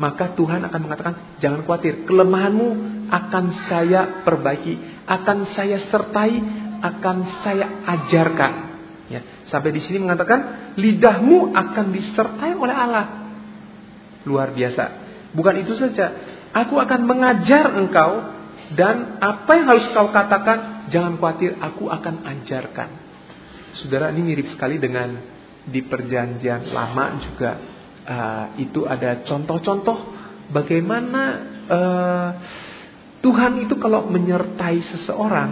Maka 0.00 0.32
Tuhan 0.32 0.64
akan 0.64 0.80
mengatakan, 0.80 1.14
jangan 1.36 1.68
khawatir, 1.68 2.08
kelemahanmu 2.08 2.68
akan 3.12 3.44
saya 3.68 4.24
perbaiki, 4.24 5.04
akan 5.04 5.52
saya 5.52 5.84
sertai, 5.92 6.32
akan 6.80 7.16
saya 7.44 7.84
ajarkan. 7.84 8.52
Ya, 9.12 9.20
sampai 9.44 9.76
di 9.76 9.84
sini 9.84 10.00
mengatakan, 10.00 10.72
lidahmu 10.80 11.52
akan 11.52 11.86
disertai 11.92 12.56
oleh 12.56 12.72
Allah. 12.72 13.06
Luar 14.24 14.56
biasa. 14.56 14.84
Bukan 15.36 15.60
itu 15.60 15.76
saja, 15.76 16.08
aku 16.56 16.80
akan 16.80 17.04
mengajar 17.04 17.68
engkau 17.76 18.32
dan 18.72 19.20
apa 19.20 19.60
yang 19.60 19.76
harus 19.76 19.92
kau 19.92 20.08
katakan, 20.08 20.71
jangan 20.90 21.20
khawatir, 21.20 21.58
aku 21.60 21.86
akan 21.86 22.26
ajarkan. 22.26 22.90
Saudara, 23.78 24.10
ini 24.10 24.22
mirip 24.24 24.50
sekali 24.50 24.80
dengan 24.80 25.32
di 25.62 25.80
perjanjian 25.86 26.74
lama 26.74 27.22
juga 27.22 27.50
uh, 28.02 28.46
itu 28.58 28.82
ada 28.82 29.22
contoh-contoh 29.22 29.98
bagaimana 30.50 31.22
uh, 31.70 32.30
Tuhan 33.22 33.62
itu 33.62 33.78
kalau 33.78 34.10
menyertai 34.10 34.82
seseorang 34.82 35.50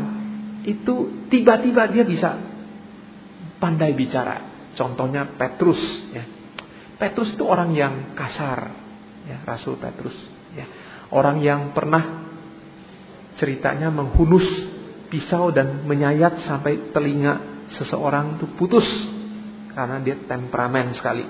itu 0.66 1.24
tiba-tiba 1.31 1.87
dia 1.87 2.03
bisa 2.03 2.35
pandai 3.62 3.95
bicara. 3.95 4.51
Contohnya 4.74 5.39
Petrus 5.39 5.78
ya. 6.11 6.24
Petrus 6.99 7.33
itu 7.33 7.47
orang 7.47 7.70
yang 7.72 8.12
kasar 8.18 8.74
ya, 9.24 9.39
Rasul 9.47 9.78
Petrus 9.78 10.16
ya. 10.53 10.66
Orang 11.14 11.39
yang 11.41 11.70
pernah 11.70 12.26
ceritanya 13.39 13.89
menghunus 13.89 14.47
pisau 15.11 15.51
dan 15.51 15.85
menyayat 15.85 16.47
sampai 16.47 16.95
telinga 16.95 17.67
seseorang 17.75 18.39
itu 18.39 18.47
putus 18.55 18.87
karena 19.75 19.99
dia 20.03 20.17
temperamen 20.25 20.95
sekali. 20.95 21.27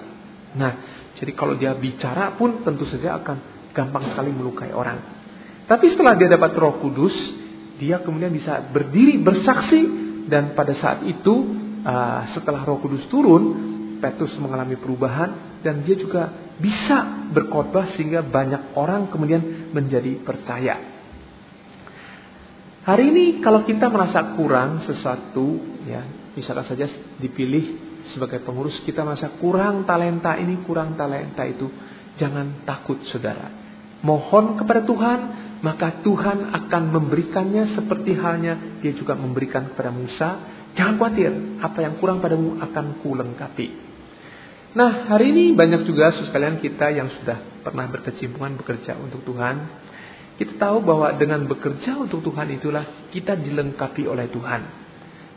Nah, 0.56 0.72
jadi 1.16 1.32
kalau 1.32 1.56
dia 1.56 1.72
bicara 1.74 2.36
pun 2.36 2.62
tentu 2.62 2.84
saja 2.86 3.18
akan 3.18 3.36
gampang 3.72 4.12
sekali 4.12 4.30
melukai 4.30 4.70
orang. 4.70 4.98
Tapi 5.64 5.86
setelah 5.94 6.18
dia 6.18 6.26
dapat 6.26 6.52
Roh 6.58 6.82
Kudus, 6.82 7.14
dia 7.78 8.02
kemudian 8.02 8.34
bisa 8.34 8.58
berdiri 8.68 9.22
bersaksi 9.22 9.80
dan 10.26 10.52
pada 10.58 10.74
saat 10.74 11.06
itu 11.06 11.32
uh, 11.86 12.26
setelah 12.34 12.66
Roh 12.66 12.82
Kudus 12.82 13.06
turun, 13.06 13.70
Petrus 14.02 14.34
mengalami 14.40 14.74
perubahan 14.80 15.60
dan 15.62 15.84
dia 15.84 15.94
juga 15.94 16.32
bisa 16.58 17.28
berkhotbah 17.30 17.92
sehingga 17.94 18.24
banyak 18.24 18.74
orang 18.74 19.08
kemudian 19.12 19.70
menjadi 19.70 20.18
percaya. 20.24 20.99
Hari 22.80 23.12
ini 23.12 23.24
kalau 23.44 23.68
kita 23.68 23.92
merasa 23.92 24.32
kurang 24.40 24.80
sesuatu, 24.88 25.60
ya 25.84 26.00
misalkan 26.32 26.64
saja 26.64 26.88
dipilih 27.20 27.76
sebagai 28.08 28.40
pengurus 28.40 28.80
kita 28.88 29.04
masa 29.04 29.36
kurang 29.36 29.84
talenta 29.84 30.40
ini, 30.40 30.64
kurang 30.64 30.96
talenta 30.96 31.44
itu. 31.44 31.68
Jangan 32.16 32.64
takut 32.64 32.96
saudara. 33.12 33.52
Mohon 34.00 34.56
kepada 34.56 34.80
Tuhan, 34.88 35.20
maka 35.60 36.00
Tuhan 36.00 36.56
akan 36.56 36.82
memberikannya 36.88 37.76
seperti 37.76 38.16
halnya 38.16 38.80
dia 38.80 38.96
juga 38.96 39.12
memberikan 39.12 39.68
kepada 39.72 39.92
Musa. 39.92 40.28
Jangan 40.72 40.96
khawatir, 40.96 41.60
apa 41.60 41.78
yang 41.84 42.00
kurang 42.00 42.24
padamu 42.24 42.64
akan 42.64 43.04
kulengkapi. 43.04 43.68
Nah, 44.72 45.10
hari 45.10 45.34
ini 45.34 45.44
banyak 45.52 45.84
juga 45.84 46.14
sekalian 46.14 46.62
kita 46.62 46.94
yang 46.94 47.12
sudah 47.20 47.60
pernah 47.60 47.90
berkecimpungan 47.92 48.56
bekerja 48.56 48.96
untuk 48.96 49.20
Tuhan. 49.26 49.56
Kita 50.40 50.56
tahu 50.56 50.80
bahwa 50.80 51.12
dengan 51.20 51.44
bekerja 51.44 52.00
untuk 52.00 52.24
Tuhan 52.24 52.48
itulah 52.56 53.12
kita 53.12 53.36
dilengkapi 53.36 54.08
oleh 54.08 54.24
Tuhan. 54.32 54.62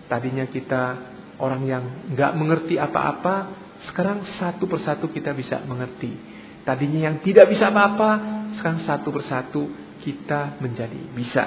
Tadinya 0.07 0.47
kita 0.47 0.83
orang 1.43 1.67
yang 1.67 1.83
nggak 2.15 2.31
mengerti 2.39 2.79
apa-apa, 2.79 3.51
sekarang 3.91 4.23
satu 4.39 4.63
persatu 4.63 5.11
kita 5.11 5.35
bisa 5.35 5.59
mengerti. 5.67 6.15
Tadinya 6.63 7.11
yang 7.11 7.19
tidak 7.19 7.51
bisa 7.51 7.67
apa-apa, 7.67 8.11
sekarang 8.55 8.79
satu 8.87 9.11
persatu 9.11 9.61
kita 9.99 10.55
menjadi 10.63 10.99
bisa. 11.11 11.45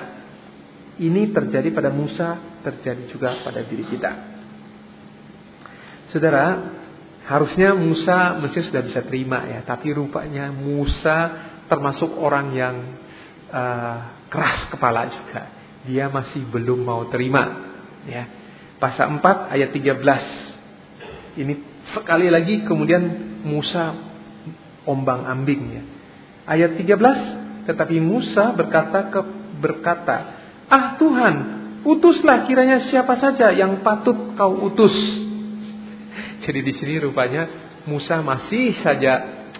Ini 1.00 1.32
terjadi 1.32 1.72
pada 1.72 1.88
Musa, 1.88 2.60
terjadi 2.60 3.08
juga 3.08 3.40
pada 3.40 3.64
diri 3.64 3.88
kita. 3.88 4.36
Saudara, 6.12 6.76
harusnya 7.24 7.72
Musa 7.72 8.36
mesti 8.36 8.68
sudah 8.68 8.84
bisa 8.84 9.00
terima 9.00 9.48
ya, 9.48 9.64
tapi 9.64 9.96
rupanya 9.96 10.52
Musa 10.52 11.48
termasuk 11.72 12.20
orang 12.20 12.52
yang 12.52 12.76
uh, 13.50 13.98
keras 14.30 14.70
kepala 14.70 15.08
juga. 15.10 15.42
Dia 15.86 16.10
masih 16.10 16.42
belum 16.50 16.82
mau 16.82 17.06
terima, 17.06 17.44
ya 18.06 18.26
pasal 18.76 19.18
4 19.18 19.54
ayat 19.54 19.70
13. 19.72 21.36
Ini 21.36 21.54
sekali 21.92 22.28
lagi 22.32 22.64
kemudian 22.64 23.02
Musa 23.44 23.92
ombang-ambing 24.88 25.62
ya. 25.72 25.82
Ayat 26.46 26.78
13, 26.78 27.66
tetapi 27.66 27.96
Musa 27.98 28.54
berkata 28.54 29.10
ke 29.10 29.20
berkata, 29.58 30.16
"Ah 30.70 30.94
Tuhan, 30.96 31.34
utuslah 31.82 32.46
kiranya 32.46 32.86
siapa 32.86 33.18
saja 33.18 33.50
yang 33.50 33.82
patut 33.82 34.38
kau 34.38 34.70
utus." 34.70 34.94
Jadi 36.44 36.60
di 36.62 36.72
sini 36.76 37.02
rupanya 37.02 37.48
Musa 37.90 38.22
masih 38.22 38.78
saja 38.80 39.12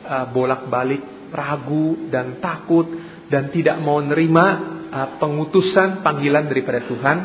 uh, 0.06 0.26
bolak-balik 0.30 1.30
ragu 1.34 2.08
dan 2.08 2.38
takut 2.38 2.86
dan 3.26 3.50
tidak 3.50 3.82
mau 3.82 3.98
menerima 3.98 4.44
uh, 4.90 5.08
pengutusan 5.18 6.02
panggilan 6.02 6.46
daripada 6.46 6.84
Tuhan 6.86 7.16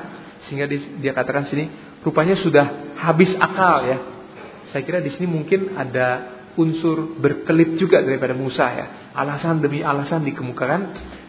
sehingga 0.47 0.65
dia 0.71 1.11
katakan 1.13 1.45
sini 1.45 1.69
rupanya 2.01 2.33
sudah 2.37 2.97
habis 2.97 3.31
akal 3.37 3.85
ya. 3.85 3.97
Saya 4.73 4.81
kira 4.87 5.03
di 5.03 5.11
sini 5.13 5.27
mungkin 5.27 5.77
ada 5.77 6.39
unsur 6.57 7.19
berkelit 7.19 7.77
juga 7.77 8.01
daripada 8.01 8.33
Musa 8.33 8.65
ya. 8.71 8.85
Alasan 9.13 9.59
demi 9.59 9.83
alasan 9.83 10.23
dikemukakan 10.25 10.81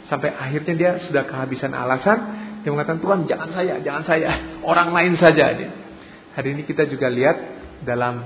sampai 0.06 0.32
akhirnya 0.32 0.74
dia 0.74 0.90
sudah 1.08 1.26
kehabisan 1.28 1.74
alasan. 1.74 2.18
Dia 2.62 2.70
mengatakan 2.70 3.02
Tuhan 3.02 3.20
jangan 3.26 3.50
saya, 3.50 3.74
jangan 3.82 4.04
saya, 4.06 4.30
orang 4.62 4.94
lain 4.94 5.18
saja. 5.18 5.50
Dia. 5.50 5.70
Hari 6.38 6.48
ini 6.54 6.62
kita 6.62 6.86
juga 6.86 7.10
lihat 7.10 7.36
dalam 7.82 8.22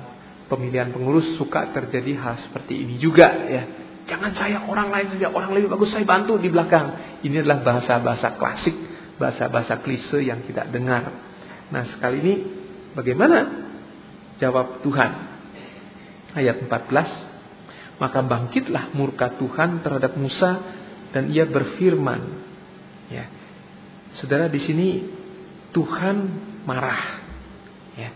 pemilihan 0.46 0.92
pengurus 0.92 1.34
suka 1.40 1.72
terjadi 1.72 2.20
hal 2.20 2.34
seperti 2.44 2.84
ini 2.84 3.00
juga 3.00 3.26
ya. 3.48 3.85
Jangan 4.06 4.32
saya, 4.38 4.62
orang 4.62 4.94
lain 4.94 5.10
saja, 5.10 5.34
orang 5.34 5.50
lebih 5.50 5.74
bagus 5.74 5.90
saya 5.90 6.06
bantu 6.06 6.38
di 6.38 6.46
belakang. 6.46 7.18
Ini 7.26 7.42
adalah 7.42 7.62
bahasa-bahasa 7.66 8.38
klasik 8.38 8.74
bahasa-bahasa 9.16 9.80
klise 9.80 10.20
yang 10.20 10.44
kita 10.44 10.68
dengar. 10.68 11.08
Nah, 11.72 11.82
sekali 11.88 12.16
ini 12.22 12.34
bagaimana 12.92 13.38
jawab 14.38 14.84
Tuhan? 14.84 15.10
Ayat 16.36 16.68
14. 16.68 17.96
Maka 17.96 18.20
bangkitlah 18.20 18.92
murka 18.92 19.40
Tuhan 19.40 19.80
terhadap 19.80 20.20
Musa 20.20 20.60
dan 21.16 21.32
ia 21.32 21.48
berfirman. 21.48 22.20
Ya. 23.08 23.24
Saudara 24.20 24.52
di 24.52 24.60
sini 24.60 24.88
Tuhan 25.72 26.16
marah. 26.68 27.24
Ya. 27.96 28.12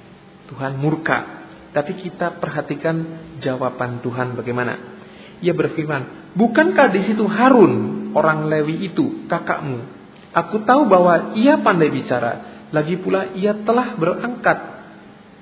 Tuhan 0.53 0.77
murka. 0.77 1.49
Tapi 1.73 1.97
kita 1.97 2.37
perhatikan 2.37 2.97
jawaban 3.41 4.05
Tuhan 4.05 4.37
bagaimana. 4.37 5.00
Ia 5.41 5.57
berfirman, 5.57 6.33
"Bukankah 6.37 6.93
di 6.93 7.01
situ 7.05 7.25
Harun, 7.25 8.13
orang 8.13 8.47
Lewi 8.47 8.93
itu, 8.93 9.25
kakakmu, 9.27 10.01
Aku 10.31 10.63
tahu 10.63 10.87
bahwa 10.87 11.35
ia 11.35 11.59
pandai 11.59 11.91
bicara, 11.91 12.65
lagi 12.71 12.95
pula 13.03 13.35
ia 13.35 13.51
telah 13.67 13.99
berangkat 13.99 14.59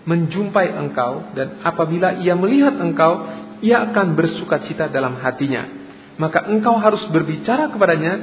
menjumpai 0.08 0.72
engkau 0.72 1.28
dan 1.36 1.60
apabila 1.60 2.16
ia 2.16 2.32
melihat 2.32 2.80
engkau, 2.80 3.28
ia 3.60 3.84
akan 3.84 4.16
bersuka 4.16 4.64
cita 4.64 4.88
dalam 4.88 5.20
hatinya. 5.20 5.68
Maka 6.16 6.48
engkau 6.48 6.80
harus 6.80 7.04
berbicara 7.12 7.68
kepadanya 7.68 8.14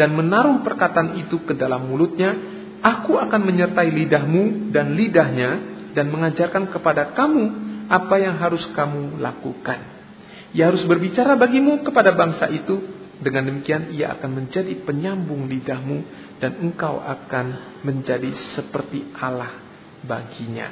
dan 0.00 0.16
menaruh 0.16 0.64
perkataan 0.64 1.20
itu 1.20 1.44
ke 1.44 1.52
dalam 1.52 1.92
mulutnya. 1.92 2.32
Aku 2.80 3.20
akan 3.20 3.44
menyertai 3.44 3.92
lidahmu 3.92 4.72
dan 4.72 4.96
lidahnya 4.96 5.50
dan 5.92 6.08
mengajarkan 6.08 6.72
kepada 6.72 7.12
kamu 7.12 7.44
apa 7.92 8.16
yang 8.16 8.40
harus 8.40 8.64
kamu 8.72 9.20
lakukan. 9.20 9.93
Ia 10.54 10.70
harus 10.70 10.86
berbicara 10.86 11.34
bagimu 11.34 11.82
kepada 11.82 12.14
bangsa 12.14 12.46
itu 12.46 12.78
dengan 13.18 13.50
demikian 13.50 13.90
ia 13.90 14.14
akan 14.14 14.30
menjadi 14.42 14.74
penyambung 14.86 15.50
lidahmu 15.50 15.98
dan 16.38 16.62
engkau 16.62 17.02
akan 17.02 17.78
menjadi 17.82 18.30
seperti 18.54 19.10
Allah 19.18 19.50
baginya. 20.06 20.70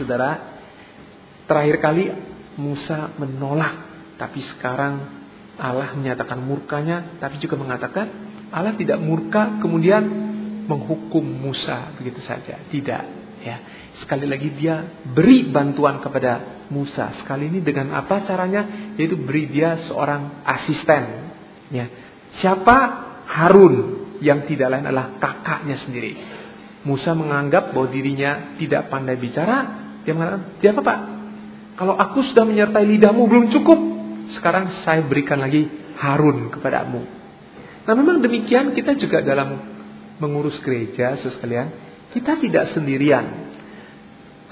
Saudara, 0.00 0.62
terakhir 1.44 1.76
kali 1.80 2.04
Musa 2.56 3.12
menolak, 3.20 3.76
tapi 4.16 4.40
sekarang 4.56 4.94
Allah 5.60 5.92
menyatakan 5.92 6.40
murkanya, 6.40 7.20
tapi 7.20 7.36
juga 7.36 7.60
mengatakan 7.60 8.08
Allah 8.52 8.76
tidak 8.76 9.00
murka 9.00 9.60
kemudian 9.60 10.04
menghukum 10.68 11.24
Musa 11.24 11.92
begitu 11.96 12.20
saja. 12.24 12.60
Tidak, 12.68 13.21
ya. 13.42 13.58
Sekali 14.00 14.24
lagi 14.24 14.54
dia 14.56 14.82
beri 15.04 15.52
bantuan 15.52 16.00
kepada 16.00 16.64
Musa. 16.72 17.12
Sekali 17.20 17.52
ini 17.52 17.60
dengan 17.60 17.92
apa 17.92 18.24
caranya? 18.24 18.94
Yaitu 18.96 19.20
beri 19.20 19.52
dia 19.52 19.82
seorang 19.84 20.42
asisten. 20.48 21.02
Ya. 21.68 21.86
Siapa? 22.40 22.76
Harun 23.32 23.74
yang 24.20 24.44
tidak 24.44 24.68
lain 24.72 24.84
adalah 24.86 25.16
kakaknya 25.16 25.80
sendiri. 25.82 26.12
Musa 26.82 27.14
menganggap 27.14 27.72
bahwa 27.72 27.88
dirinya 27.88 28.56
tidak 28.58 28.90
pandai 28.90 29.16
bicara. 29.16 29.82
Dia 30.02 30.12
mengatakan, 30.12 30.42
dia 30.58 30.70
apa 30.74 30.82
pak? 30.82 30.98
Kalau 31.78 31.94
aku 31.96 32.20
sudah 32.26 32.44
menyertai 32.44 32.84
lidahmu 32.84 33.22
belum 33.24 33.46
cukup, 33.54 33.78
sekarang 34.36 34.70
saya 34.82 35.00
berikan 35.06 35.40
lagi 35.40 35.66
Harun 35.98 36.50
kepadamu. 36.50 37.00
Nah 37.82 37.94
memang 37.94 38.22
demikian 38.22 38.74
kita 38.74 38.98
juga 38.98 39.22
dalam 39.22 39.58
mengurus 40.18 40.58
gereja, 40.62 41.18
saudara 41.18 41.34
sekalian, 41.34 41.68
kita 42.12 42.38
tidak 42.38 42.76
sendirian. 42.76 43.50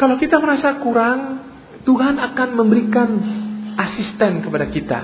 Kalau 0.01 0.17
kita 0.17 0.41
merasa 0.41 0.81
kurang, 0.81 1.45
Tuhan 1.85 2.17
akan 2.17 2.49
memberikan 2.57 3.09
asisten 3.77 4.41
kepada 4.41 4.67
kita. 4.73 5.01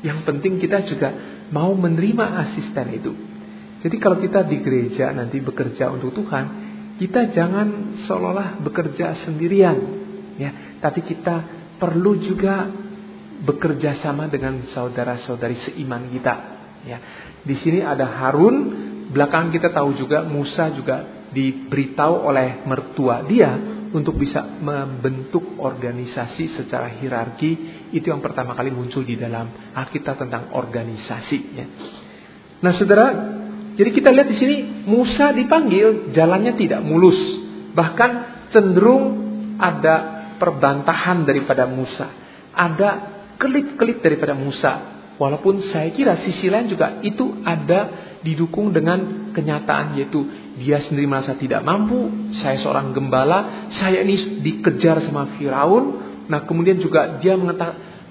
Yang 0.00 0.18
penting 0.24 0.56
kita 0.56 0.84
juga 0.88 1.12
mau 1.52 1.72
menerima 1.76 2.48
asisten 2.48 2.86
itu. 2.92 3.12
Jadi 3.78 3.96
kalau 4.00 4.18
kita 4.18 4.42
di 4.42 4.58
gereja 4.58 5.12
nanti 5.14 5.38
bekerja 5.38 5.92
untuk 5.92 6.16
Tuhan, 6.16 6.44
kita 6.98 7.30
jangan 7.30 8.00
seolah-olah 8.08 8.58
bekerja 8.64 9.14
sendirian, 9.22 9.78
ya. 10.34 10.50
Tapi 10.82 11.06
kita 11.06 11.36
perlu 11.78 12.18
juga 12.18 12.66
bekerja 13.38 14.02
sama 14.02 14.26
dengan 14.26 14.66
saudara-saudari 14.74 15.62
seiman 15.62 16.10
kita, 16.10 16.34
ya. 16.88 16.98
Di 17.46 17.54
sini 17.54 17.78
ada 17.86 18.02
Harun, 18.18 18.56
belakang 19.14 19.54
kita 19.54 19.70
tahu 19.70 19.94
juga 19.94 20.26
Musa 20.26 20.74
juga 20.74 21.17
diberitahu 21.32 22.24
oleh 22.28 22.64
mertua 22.64 23.24
dia 23.24 23.52
untuk 23.92 24.20
bisa 24.20 24.44
membentuk 24.44 25.56
organisasi 25.56 26.52
secara 26.52 26.92
hierarki 27.00 27.84
itu 27.92 28.12
yang 28.12 28.20
pertama 28.20 28.52
kali 28.52 28.68
muncul 28.68 29.00
di 29.00 29.16
dalam 29.16 29.72
Alkitab 29.72 30.20
tentang 30.20 30.52
organisasi. 30.52 31.38
Nah, 32.60 32.72
Saudara, 32.76 33.06
jadi 33.78 33.90
kita 33.94 34.10
lihat 34.10 34.28
di 34.28 34.36
sini 34.36 34.56
Musa 34.84 35.30
dipanggil 35.32 36.10
jalannya 36.12 36.58
tidak 36.58 36.82
mulus, 36.82 37.16
bahkan 37.72 38.44
cenderung 38.50 39.14
ada 39.56 40.18
perbantahan 40.36 41.22
daripada 41.22 41.64
Musa. 41.70 42.10
Ada 42.52 42.90
kelip-kelip 43.38 44.02
daripada 44.02 44.34
Musa. 44.34 44.97
Walaupun 45.18 45.66
saya 45.74 45.90
kira 45.90 46.22
sisi 46.22 46.46
lain 46.46 46.70
juga 46.70 47.02
itu 47.02 47.42
ada 47.42 48.08
didukung 48.22 48.70
dengan 48.70 49.30
kenyataan 49.34 49.98
yaitu 49.98 50.22
dia 50.58 50.78
sendiri 50.78 51.10
merasa 51.10 51.34
tidak 51.34 51.62
mampu, 51.66 52.30
saya 52.38 52.58
seorang 52.62 52.94
gembala, 52.94 53.70
saya 53.74 54.02
ini 54.02 54.42
dikejar 54.42 55.02
sama 55.02 55.34
Firaun. 55.34 56.06
Nah, 56.30 56.46
kemudian 56.46 56.78
juga 56.78 57.18
dia 57.18 57.34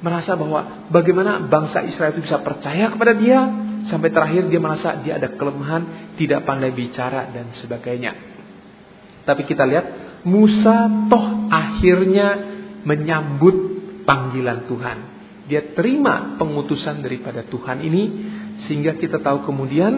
merasa 0.04 0.36
bahwa 0.36 0.88
bagaimana 0.92 1.48
bangsa 1.48 1.84
Israel 1.88 2.12
itu 2.12 2.28
bisa 2.28 2.44
percaya 2.44 2.92
kepada 2.92 3.16
dia 3.16 3.40
sampai 3.88 4.12
terakhir 4.12 4.52
dia 4.52 4.60
merasa 4.60 5.00
dia 5.00 5.16
ada 5.16 5.32
kelemahan, 5.32 6.16
tidak 6.20 6.44
pandai 6.44 6.76
bicara 6.76 7.32
dan 7.32 7.56
sebagainya. 7.56 8.16
Tapi 9.24 9.44
kita 9.48 9.64
lihat 9.64 9.86
Musa 10.28 11.08
toh 11.08 11.52
akhirnya 11.52 12.36
menyambut 12.84 13.56
panggilan 14.04 14.68
Tuhan. 14.68 15.17
Dia 15.48 15.74
terima 15.74 16.36
pengutusan 16.36 17.00
daripada 17.00 17.44
Tuhan 17.48 17.80
ini 17.80 18.04
sehingga 18.68 19.00
kita 19.00 19.24
tahu 19.24 19.48
kemudian 19.48 19.96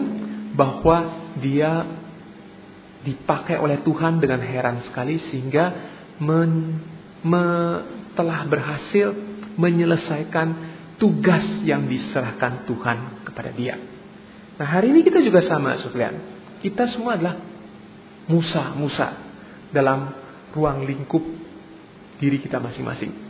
bahwa 0.54 1.30
dia 1.42 1.86
dipakai 3.02 3.58
oleh 3.58 3.80
Tuhan 3.82 4.22
dengan 4.22 4.44
heran 4.44 4.84
sekali 4.86 5.18
sehingga 5.30 5.72
men, 6.20 6.78
me, 7.24 7.44
telah 8.14 8.46
berhasil 8.46 9.10
menyelesaikan 9.56 10.70
tugas 11.00 11.42
yang 11.64 11.88
diserahkan 11.88 12.68
Tuhan 12.68 13.24
kepada 13.24 13.50
dia. 13.56 13.80
Nah 14.60 14.66
hari 14.68 14.92
ini 14.92 15.00
kita 15.00 15.24
juga 15.24 15.40
sama 15.40 15.80
sekalian. 15.80 16.38
Kita 16.60 16.84
semua 16.92 17.16
adalah 17.16 17.40
Musa, 18.28 18.76
Musa 18.76 19.08
dalam 19.72 20.12
ruang 20.52 20.84
lingkup 20.84 21.24
diri 22.20 22.36
kita 22.36 22.60
masing-masing. 22.60 23.29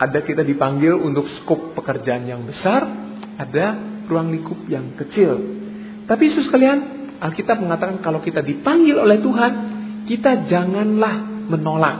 Ada 0.00 0.24
kita 0.24 0.42
dipanggil 0.42 0.96
untuk 0.96 1.28
skop 1.40 1.76
pekerjaan 1.76 2.24
yang 2.26 2.42
besar, 2.44 2.84
ada 3.38 3.76
ruang 4.08 4.32
lingkup 4.32 4.66
yang 4.66 4.96
kecil. 4.98 5.38
Tapi 6.08 6.22
Yesus 6.28 6.48
sekalian, 6.48 6.78
Alkitab 7.22 7.62
mengatakan 7.62 8.02
kalau 8.02 8.18
kita 8.18 8.42
dipanggil 8.42 8.98
oleh 8.98 9.22
Tuhan, 9.22 9.52
kita 10.10 10.50
janganlah 10.50 11.46
menolak. 11.46 11.98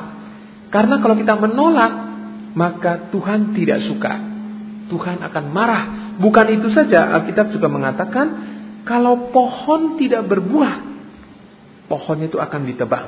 Karena 0.72 0.99
kalau 0.99 1.14
kita 1.14 1.38
menolak, 1.38 1.93
maka 2.59 3.12
Tuhan 3.12 3.55
tidak 3.55 3.86
suka. 3.86 4.12
Tuhan 4.90 5.22
akan 5.22 5.45
marah. 5.53 5.84
Bukan 6.18 6.47
itu 6.53 6.68
saja, 6.74 7.12
Alkitab 7.16 7.55
juga 7.55 7.70
mengatakan 7.70 8.26
kalau 8.82 9.30
pohon 9.30 9.97
tidak 9.97 10.26
berbuah, 10.26 10.74
pohonnya 11.86 12.26
itu 12.28 12.43
akan 12.43 12.61
ditebang. 12.66 13.07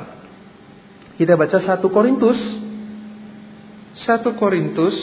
Kita 1.18 1.34
baca 1.34 1.58
1 1.58 1.82
Korintus 1.90 2.38
1 3.94 4.26
Korintus 4.34 4.98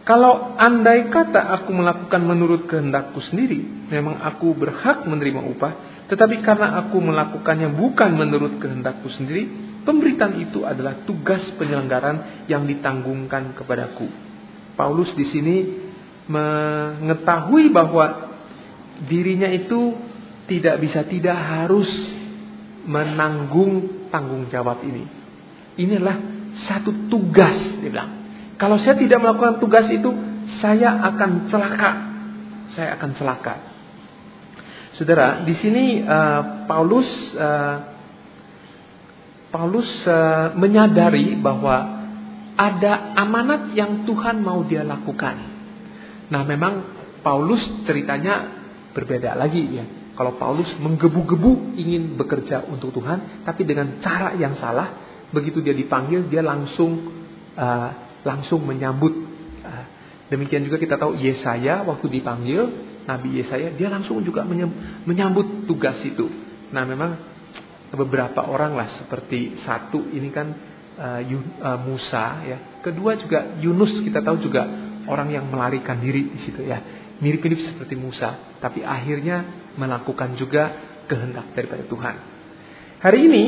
Kalau 0.04 0.60
andai 0.60 1.08
kata 1.08 1.48
aku 1.60 1.72
melakukan 1.72 2.28
menurut 2.28 2.68
kehendakku 2.68 3.24
sendiri 3.24 3.88
Memang 3.88 4.20
aku 4.20 4.52
berhak 4.52 5.08
menerima 5.08 5.40
upah 5.48 5.94
tetapi 6.04 6.44
karena 6.44 6.84
aku 6.84 7.00
melakukannya 7.00 7.72
bukan 7.74 8.12
menurut 8.14 8.60
kehendakku 8.60 9.08
sendiri, 9.16 9.48
pemberitaan 9.88 10.36
itu 10.44 10.68
adalah 10.68 11.08
tugas 11.08 11.42
penyelenggaran 11.56 12.46
yang 12.52 12.68
ditanggungkan 12.68 13.56
kepadaku. 13.56 14.12
Paulus 14.76 15.16
di 15.16 15.26
sini 15.26 15.56
mengetahui 16.28 17.72
bahwa 17.72 18.36
dirinya 19.08 19.48
itu 19.48 19.96
tidak 20.46 20.84
bisa 20.84 21.08
tidak 21.08 21.34
harus 21.40 21.88
menanggung 22.84 24.06
tanggung 24.12 24.52
jawab 24.52 24.84
ini. 24.84 25.08
Inilah 25.80 26.20
satu 26.68 27.08
tugas, 27.08 27.58
dia 27.80 27.90
bilang. 27.90 28.23
Kalau 28.58 28.78
saya 28.80 28.96
tidak 28.98 29.20
melakukan 29.20 29.58
tugas 29.58 29.90
itu, 29.90 30.10
saya 30.62 31.02
akan 31.14 31.50
celaka. 31.50 31.92
Saya 32.74 32.98
akan 32.98 33.10
celaka. 33.18 33.56
Saudara, 34.94 35.42
di 35.42 35.58
sini 35.58 36.06
uh, 36.06 36.70
Paulus 36.70 37.10
uh, 37.34 37.78
Paulus 39.50 39.90
uh, 40.06 40.54
menyadari 40.58 41.38
bahwa 41.38 42.06
ada 42.54 43.18
amanat 43.18 43.74
yang 43.74 44.06
Tuhan 44.06 44.42
mau 44.42 44.62
dia 44.66 44.86
lakukan. 44.86 45.36
Nah, 46.30 46.42
memang 46.46 46.74
Paulus 47.26 47.62
ceritanya 47.86 48.50
berbeda 48.94 49.34
lagi 49.34 49.62
ya. 49.74 49.86
Kalau 50.14 50.38
Paulus 50.38 50.70
menggebu-gebu 50.78 51.74
ingin 51.74 52.14
bekerja 52.18 52.70
untuk 52.70 52.94
Tuhan, 52.94 53.46
tapi 53.46 53.66
dengan 53.66 53.98
cara 53.98 54.38
yang 54.38 54.54
salah, 54.54 54.94
begitu 55.34 55.58
dia 55.62 55.74
dipanggil, 55.74 56.30
dia 56.30 56.46
langsung 56.46 57.10
uh, 57.58 57.90
langsung 58.24 58.64
menyambut. 58.64 59.14
Uh, 59.64 59.86
demikian 60.32 60.64
juga 60.66 60.80
kita 60.80 60.96
tahu 61.00 61.20
Yesaya 61.20 61.84
waktu 61.84 62.10
dipanggil, 62.10 62.72
Nabi 63.04 63.44
Yesaya, 63.44 63.76
dia 63.76 63.92
langsung 63.92 64.24
juga 64.24 64.48
menyambut 65.04 65.68
tugas 65.68 66.00
itu. 66.04 66.28
Nah, 66.74 66.84
memang 66.88 67.20
beberapa 67.94 68.42
orang 68.50 68.74
lah 68.74 68.90
seperti 68.98 69.62
satu 69.62 70.10
ini 70.10 70.34
kan 70.34 70.48
uh, 70.98 71.22
uh, 71.22 71.80
Musa 71.86 72.42
ya. 72.48 72.58
Kedua 72.82 73.14
juga 73.20 73.60
Yunus 73.62 74.02
kita 74.02 74.26
tahu 74.26 74.42
juga 74.42 74.66
orang 75.06 75.30
yang 75.30 75.46
melarikan 75.52 76.00
diri 76.02 76.34
di 76.34 76.40
situ 76.42 76.66
ya. 76.66 76.82
Mirip-mirip 77.22 77.62
seperti 77.62 77.96
Musa, 77.96 78.58
tapi 78.60 78.82
akhirnya 78.84 79.70
melakukan 79.78 80.36
juga 80.36 80.76
kehendak 81.08 81.54
daripada 81.56 81.86
Tuhan. 81.86 82.16
Hari 83.00 83.20
ini 83.20 83.44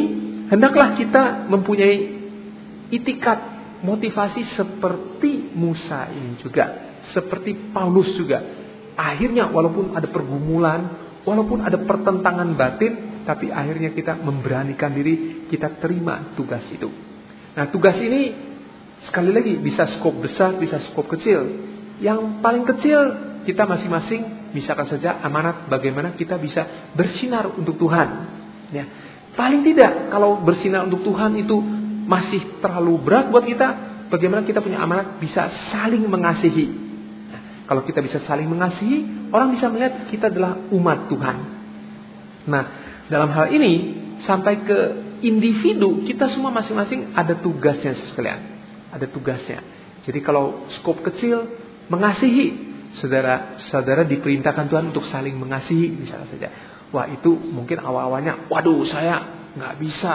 hendaklah 0.51 0.95
kita 0.99 1.49
mempunyai 1.49 1.95
itikat 2.93 3.54
motivasi 3.85 4.57
seperti 4.57 5.53
Musa 5.53 6.09
ini 6.09 6.41
juga, 6.41 6.97
seperti 7.13 7.69
Paulus 7.69 8.09
juga 8.17 8.65
akhirnya 8.95 9.51
walaupun 9.51 9.93
ada 9.93 10.07
pergumulan, 10.07 10.81
walaupun 11.27 11.61
ada 11.61 11.75
pertentangan 11.83 12.55
batin, 12.55 13.23
tapi 13.27 13.51
akhirnya 13.51 13.91
kita 13.91 14.15
memberanikan 14.15 14.95
diri, 14.95 15.45
kita 15.51 15.77
terima 15.83 16.33
tugas 16.33 16.63
itu. 16.71 16.87
Nah, 17.55 17.67
tugas 17.69 17.99
ini 17.99 18.31
sekali 19.03 19.31
lagi 19.35 19.59
bisa 19.59 19.85
skop 19.99 20.23
besar, 20.23 20.55
bisa 20.55 20.79
skop 20.89 21.11
kecil. 21.11 21.43
Yang 21.99 22.39
paling 22.39 22.63
kecil 22.67 22.99
kita 23.47 23.63
masing-masing 23.67 24.51
misalkan 24.55 24.87
saja 24.87 25.19
amanat 25.21 25.67
bagaimana 25.67 26.15
kita 26.15 26.39
bisa 26.39 26.91
bersinar 26.95 27.51
untuk 27.51 27.75
Tuhan. 27.75 28.09
Ya. 28.71 28.85
Paling 29.35 29.67
tidak 29.67 30.15
kalau 30.15 30.39
bersinar 30.39 30.87
untuk 30.87 31.03
Tuhan 31.03 31.35
itu 31.35 31.55
masih 32.05 32.61
terlalu 32.61 33.01
berat 33.01 33.29
buat 33.33 33.43
kita, 33.43 33.67
bagaimana 34.09 34.45
kita 34.45 34.61
punya 34.61 34.81
amanat 34.81 35.17
bisa 35.17 35.49
saling 35.73 36.05
mengasihi 36.05 36.85
Kalau 37.65 37.81
kita 37.81 37.97
bisa 38.05 38.21
saling 38.29 38.45
mengasihi, 38.45 39.29
orang 39.33 39.57
bisa 39.57 39.65
melihat 39.73 40.05
kita 40.13 40.29
adalah 40.29 40.69
umat 40.69 41.09
Tuhan. 41.09 41.37
Nah, 42.45 42.63
dalam 43.09 43.33
hal 43.33 43.49
ini 43.49 43.73
sampai 44.21 44.61
ke 44.61 44.79
individu, 45.25 46.05
kita 46.05 46.29
semua 46.29 46.53
masing-masing 46.53 47.17
ada 47.17 47.33
tugasnya 47.33 47.97
sekalian. 48.13 48.39
Ada 48.93 49.09
tugasnya. 49.09 49.65
Jadi 50.05 50.21
kalau 50.21 50.69
skop 50.77 51.01
kecil, 51.01 51.49
mengasihi. 51.89 52.77
Saudara-saudara 52.95 54.07
diperintahkan 54.07 54.71
Tuhan 54.71 54.95
untuk 54.95 55.03
saling 55.11 55.35
mengasihi 55.35 55.91
misalnya 55.91 56.31
saja. 56.31 56.47
Wah 56.95 57.11
itu 57.11 57.33
mungkin 57.33 57.83
awal-awalnya, 57.83 58.47
waduh 58.47 58.87
saya 58.87 59.51
nggak 59.57 59.73
bisa. 59.83 60.13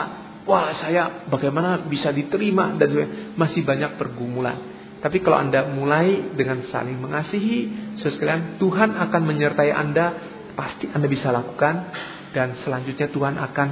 Wah 0.51 0.75
saya 0.75 1.31
bagaimana 1.31 1.87
bisa 1.87 2.11
diterima 2.11 2.75
dan 2.75 2.91
masih 3.39 3.63
banyak 3.63 3.95
pergumulan. 3.95 4.59
Tapi 4.99 5.23
kalau 5.23 5.39
Anda 5.39 5.71
mulai 5.71 6.35
dengan 6.35 6.67
saling 6.67 6.99
mengasihi, 6.99 7.95
sekalian 7.95 8.59
Tuhan 8.59 8.99
akan 8.99 9.23
menyertai 9.31 9.71
Anda, 9.71 10.07
pasti 10.59 10.91
Anda 10.91 11.07
bisa 11.07 11.31
lakukan. 11.31 11.75
Dan 12.35 12.59
selanjutnya 12.67 13.15
Tuhan 13.15 13.39
akan 13.39 13.69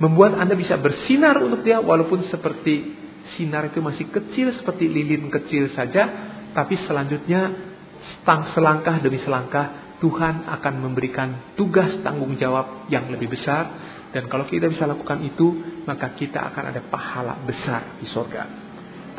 membuat 0.00 0.40
Anda 0.40 0.56
bisa 0.56 0.80
bersinar 0.80 1.44
untuk 1.44 1.60
Dia 1.60 1.84
walaupun 1.84 2.24
seperti 2.24 2.96
sinar 3.36 3.68
itu 3.68 3.84
masih 3.84 4.08
kecil 4.08 4.56
seperti 4.56 4.88
lilin 4.88 5.28
kecil 5.28 5.76
saja, 5.76 6.08
tapi 6.56 6.80
selanjutnya 6.88 7.52
setang 8.00 8.48
selangkah 8.56 8.96
demi 9.04 9.20
selangkah 9.20 9.96
Tuhan 10.00 10.48
akan 10.48 10.74
memberikan 10.80 11.56
tugas 11.56 12.00
tanggung 12.00 12.36
jawab 12.40 12.88
yang 12.88 13.08
lebih 13.12 13.32
besar 13.32 13.83
dan 14.14 14.30
kalau 14.30 14.46
kita 14.46 14.70
bisa 14.70 14.86
lakukan 14.86 15.18
itu 15.26 15.58
maka 15.82 16.14
kita 16.14 16.54
akan 16.54 16.70
ada 16.70 16.78
pahala 16.86 17.34
besar 17.42 17.98
di 17.98 18.06
sorga. 18.06 18.46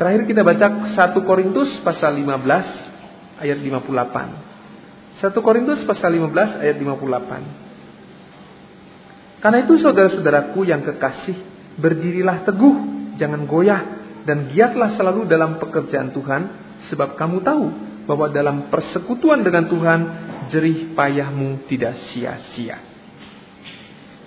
Terakhir 0.00 0.24
kita 0.24 0.40
baca 0.40 0.88
1 0.88 1.28
Korintus 1.28 1.68
pasal 1.84 2.16
15 2.16 3.44
ayat 3.44 3.60
58. 3.60 5.20
1 5.20 5.36
Korintus 5.44 5.84
pasal 5.84 6.16
15 6.16 6.64
ayat 6.64 6.80
58. 6.80 9.44
Karena 9.44 9.68
itu 9.68 9.76
saudara-saudaraku 9.76 10.64
yang 10.64 10.80
kekasih, 10.80 11.44
berdirilah 11.76 12.48
teguh, 12.48 12.76
jangan 13.20 13.44
goyah, 13.44 13.84
dan 14.24 14.48
giatlah 14.48 14.96
selalu 14.96 15.28
dalam 15.28 15.60
pekerjaan 15.60 16.16
Tuhan, 16.16 16.42
sebab 16.88 17.20
kamu 17.20 17.44
tahu 17.44 17.68
bahwa 18.08 18.32
dalam 18.32 18.72
persekutuan 18.72 19.44
dengan 19.44 19.68
Tuhan, 19.68 20.00
jerih 20.48 20.96
payahmu 20.96 21.68
tidak 21.68 22.00
sia-sia. 22.12 22.95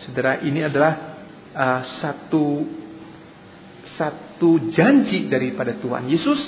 Saudara, 0.09 0.41
ini 0.41 0.65
adalah 0.65 1.21
uh, 1.53 1.81
satu 2.01 2.65
satu 3.93 4.73
janji 4.73 5.29
daripada 5.29 5.77
Tuhan 5.77 6.09
Yesus 6.09 6.41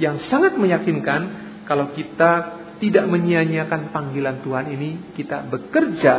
yang 0.00 0.16
sangat 0.32 0.56
meyakinkan 0.56 1.20
kalau 1.68 1.92
kita 1.92 2.56
tidak 2.80 3.04
menyia-nyiakan 3.04 3.92
panggilan 3.92 4.40
Tuhan 4.40 4.72
ini, 4.72 5.12
kita 5.12 5.44
bekerja 5.44 6.14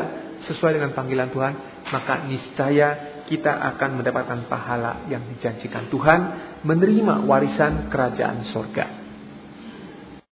sesuai 0.45 0.77
dengan 0.77 0.93
panggilan 0.93 1.33
Tuhan, 1.33 1.53
maka 1.89 2.29
niscaya 2.29 3.23
kita 3.25 3.51
akan 3.73 3.99
mendapatkan 3.99 4.45
pahala 4.45 5.09
yang 5.09 5.25
dijanjikan 5.33 5.89
Tuhan, 5.89 6.19
menerima 6.61 7.25
warisan 7.25 7.89
kerajaan 7.89 8.45
sorga. 8.53 9.03